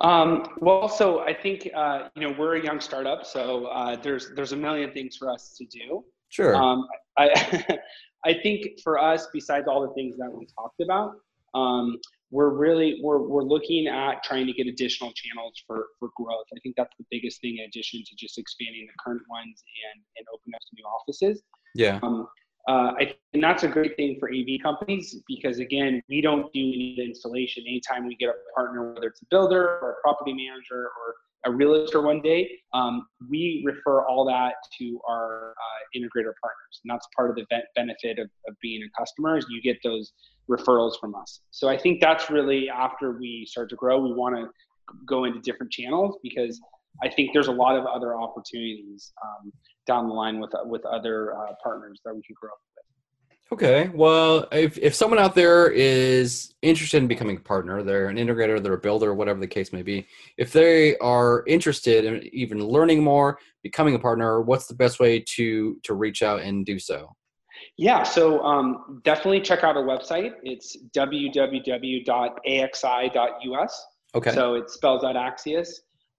[0.00, 4.32] Um, well, so I think uh, you know we're a young startup, so uh, there's
[4.36, 6.04] there's a million things for us to do.
[6.28, 6.56] Sure.
[6.56, 7.78] Um, I
[8.24, 11.14] I think for us, besides all the things that we talked about,
[11.54, 11.98] um,
[12.30, 16.46] we're really we're, we're looking at trying to get additional channels for for growth.
[16.56, 19.62] I think that's the biggest thing in addition to just expanding the current ones
[19.92, 21.42] and and opening up some new offices.
[21.74, 22.00] Yeah.
[22.02, 22.26] Um,
[22.68, 26.60] uh, I, and that's a great thing for AV companies because again, we don't do
[26.60, 27.64] any installation.
[27.66, 31.14] Anytime we get a partner, whether it's a builder or a property manager or
[31.44, 36.80] a realtor one day, um, we refer all that to our uh, integrator partners.
[36.82, 40.12] And that's part of the benefit of, of being a customer is you get those
[40.48, 41.40] referrals from us.
[41.50, 44.48] So I think that's really after we start to grow, we want to
[45.06, 46.60] go into different channels because
[47.02, 49.52] I think there's a lot of other opportunities um,
[49.86, 52.50] down the line with with other uh, partners that we can grow.
[53.52, 53.90] Okay.
[53.92, 58.62] Well, if, if someone out there is interested in becoming a partner, they're an integrator,
[58.62, 60.06] they're a builder, whatever the case may be,
[60.38, 65.20] if they are interested in even learning more, becoming a partner, what's the best way
[65.20, 67.14] to to reach out and do so?
[67.76, 70.32] Yeah, so um, definitely check out our website.
[70.44, 72.06] It's www.axi.us.
[74.14, 74.32] Okay.
[74.32, 75.68] So it spells out Axius.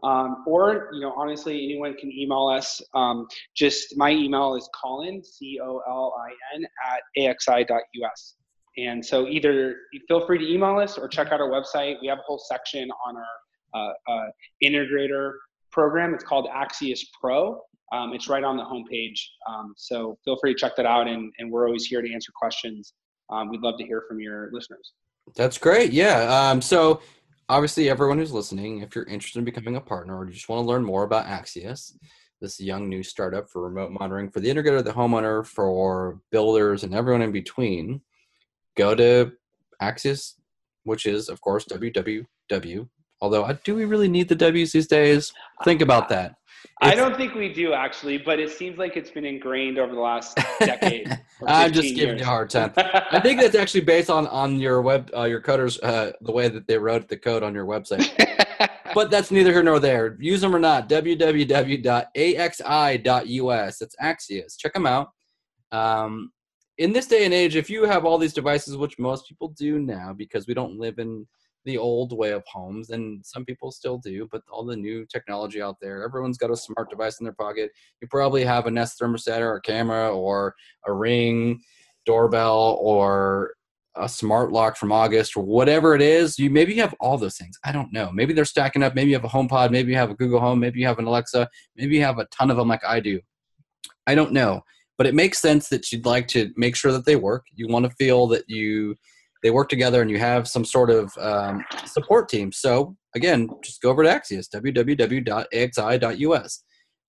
[0.03, 2.81] Um, or, you know, honestly, anyone can email us.
[2.93, 8.35] Um, just my email is Colin, C O L I N, at axi.us.
[8.77, 9.75] And so either
[10.07, 11.95] feel free to email us or check out our website.
[12.01, 13.23] We have a whole section on our
[13.75, 14.25] uh, uh,
[14.63, 15.33] integrator
[15.71, 16.13] program.
[16.13, 17.61] It's called Axius Pro.
[17.91, 19.19] Um, it's right on the homepage.
[19.47, 21.07] Um, so feel free to check that out.
[21.07, 22.93] And, and we're always here to answer questions.
[23.29, 24.93] Um, we'd love to hear from your listeners.
[25.35, 25.91] That's great.
[25.93, 26.49] Yeah.
[26.49, 27.01] Um, so
[27.49, 30.61] obviously, everyone who's listening, if you're interested in becoming a partner or you just want
[30.63, 31.93] to learn more about Axius,
[32.41, 36.93] this young new startup for remote monitoring for the integrator, the homeowner, for builders, and
[36.93, 38.01] everyone in between,
[38.75, 39.31] go to
[39.81, 40.33] Axius,
[40.83, 42.89] which is, of course, www.
[43.21, 45.31] Although, do we really need the W's these days?
[45.63, 46.35] Think about that.
[46.81, 50.01] I don't think we do actually, but it seems like it's been ingrained over the
[50.01, 51.07] last decade.
[51.47, 52.19] I'm just giving years.
[52.19, 52.73] you a hard time.
[52.77, 56.49] I think that's actually based on on your web, uh, your coders, uh, the way
[56.49, 58.09] that they wrote the code on your website.
[58.93, 60.17] but that's neither here nor there.
[60.19, 60.89] Use them or not.
[60.89, 61.87] www.axi.us.
[63.77, 64.57] That's Axius.
[64.57, 65.09] Check them out.
[65.71, 66.31] Um,
[66.77, 69.79] in this day and age, if you have all these devices, which most people do
[69.79, 71.27] now, because we don't live in
[71.65, 75.61] the old way of homes, and some people still do, but all the new technology
[75.61, 77.71] out there, everyone's got a smart device in their pocket.
[78.01, 80.55] You probably have a Nest thermostat or a camera or
[80.85, 81.61] a ring
[82.05, 83.53] doorbell or
[83.95, 86.39] a smart lock from August or whatever it is.
[86.39, 87.57] You maybe you have all those things.
[87.63, 88.11] I don't know.
[88.11, 88.95] Maybe they're stacking up.
[88.95, 89.71] Maybe you have a HomePod.
[89.71, 90.59] Maybe you have a Google Home.
[90.59, 91.47] Maybe you have an Alexa.
[91.75, 93.19] Maybe you have a ton of them like I do.
[94.07, 94.61] I don't know,
[94.97, 97.45] but it makes sense that you'd like to make sure that they work.
[97.53, 98.95] You want to feel that you
[99.43, 102.51] they work together and you have some sort of um, support team.
[102.51, 105.33] So again, just go over to Axius, www.axi.us.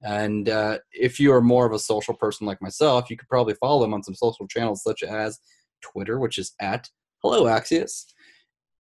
[0.02, 3.54] And uh, if you are more of a social person like myself, you could probably
[3.54, 5.38] follow them on some social channels such as
[5.80, 6.90] Twitter, which is at
[7.22, 8.04] Hello Axius,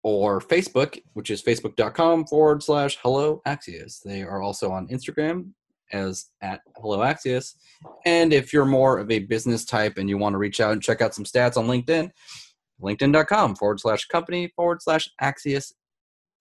[0.01, 4.01] or Facebook, which is facebook.com forward slash Hello Axius.
[4.03, 5.51] They are also on Instagram
[5.91, 7.55] as at Hello Axius.
[8.05, 10.81] And if you're more of a business type and you want to reach out and
[10.81, 12.09] check out some stats on LinkedIn,
[12.81, 15.73] linkedin.com forward slash company forward slash Axius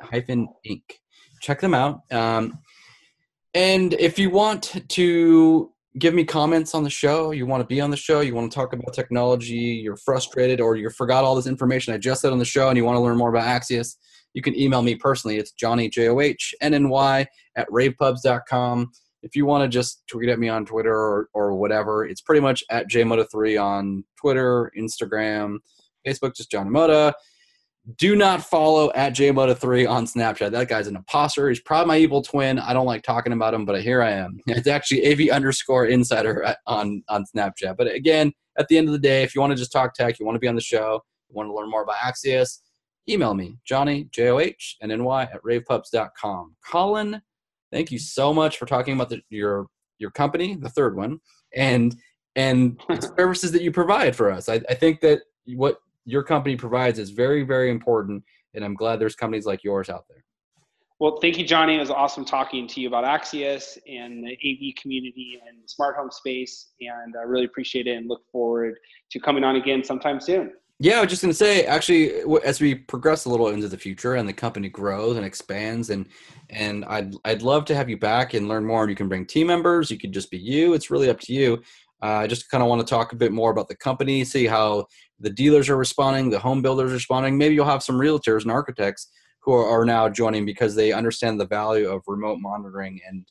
[0.00, 0.82] hyphen Inc.
[1.40, 2.00] Check them out.
[2.10, 2.58] Um,
[3.54, 7.80] and if you want to give me comments on the show, you want to be
[7.80, 11.34] on the show, you want to talk about technology, you're frustrated, or you forgot all
[11.34, 13.44] this information I just said on the show and you want to learn more about
[13.44, 13.96] Axius,
[14.32, 15.36] you can email me personally.
[15.36, 17.26] It's Johnny, J O H N N Y,
[17.56, 18.90] at ravepubs.com.
[19.22, 22.40] If you want to just tweet at me on Twitter or, or whatever, it's pretty
[22.40, 25.58] much at JMoto3 on Twitter, Instagram,
[26.06, 27.12] Facebook, just Johnny Moda.
[27.96, 30.52] Do not follow at JMoto3 on Snapchat.
[30.52, 31.48] That guy's an imposter.
[31.48, 32.60] He's probably my evil twin.
[32.60, 34.38] I don't like talking about him, but here I am.
[34.46, 37.76] It's actually AV underscore insider on, on Snapchat.
[37.76, 40.20] But again, at the end of the day, if you want to just talk tech,
[40.20, 42.60] you want to be on the show, you want to learn more about Axius,
[43.08, 46.56] email me, Johnny, J O H, and N Y at ravepubs.com.
[46.70, 47.20] Colin,
[47.72, 49.66] thank you so much for talking about the, your
[49.98, 51.18] your company, the third one,
[51.54, 51.96] and
[52.36, 54.48] and the services that you provide for us.
[54.48, 58.22] I, I think that what your company provides is very, very important.
[58.54, 60.24] And I'm glad there's companies like yours out there.
[60.98, 61.76] Well, thank you, Johnny.
[61.76, 65.96] It was awesome talking to you about Axius and the AV community and the smart
[65.96, 66.68] home space.
[66.80, 68.76] And I really appreciate it and look forward
[69.10, 70.52] to coming on again sometime soon.
[70.78, 73.78] Yeah, I was just going to say, actually, as we progress a little into the
[73.78, 76.06] future and the company grows and expands, and
[76.50, 78.88] and I'd I'd love to have you back and learn more.
[78.88, 79.92] You can bring team members.
[79.92, 80.74] You could just be you.
[80.74, 81.62] It's really up to you.
[82.02, 84.46] Uh, I just kind of want to talk a bit more about the company, see
[84.46, 84.86] how
[85.20, 87.38] the dealers are responding, the home builders are responding.
[87.38, 89.08] Maybe you'll have some realtors and architects
[89.40, 93.26] who are, are now joining because they understand the value of remote monitoring and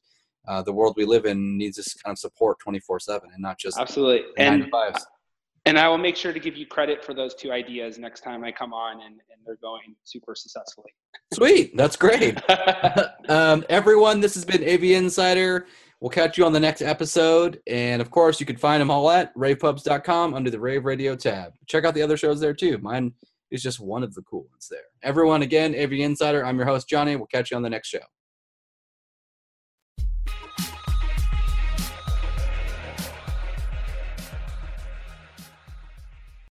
[0.47, 3.59] uh, the world we live in needs this kind of support 24 7 and not
[3.59, 4.27] just absolutely.
[4.37, 4.71] and
[5.65, 8.43] and i will make sure to give you credit for those two ideas next time
[8.43, 10.91] i come on and, and they're going super successfully.
[11.33, 11.75] Sweet.
[11.75, 12.39] That's great.
[13.29, 15.67] Um, everyone this has been av insider
[16.01, 17.61] We'll catch you on the next episode.
[17.67, 21.53] And of course, you can find them all at ravepubs.com under the Rave Radio tab.
[21.67, 22.79] Check out the other shows there too.
[22.79, 23.13] Mine
[23.51, 24.79] is just one of the cool ones there.
[25.03, 27.15] Everyone, again, AV Insider, I'm your host, Johnny.
[27.15, 27.99] We'll catch you on the next show.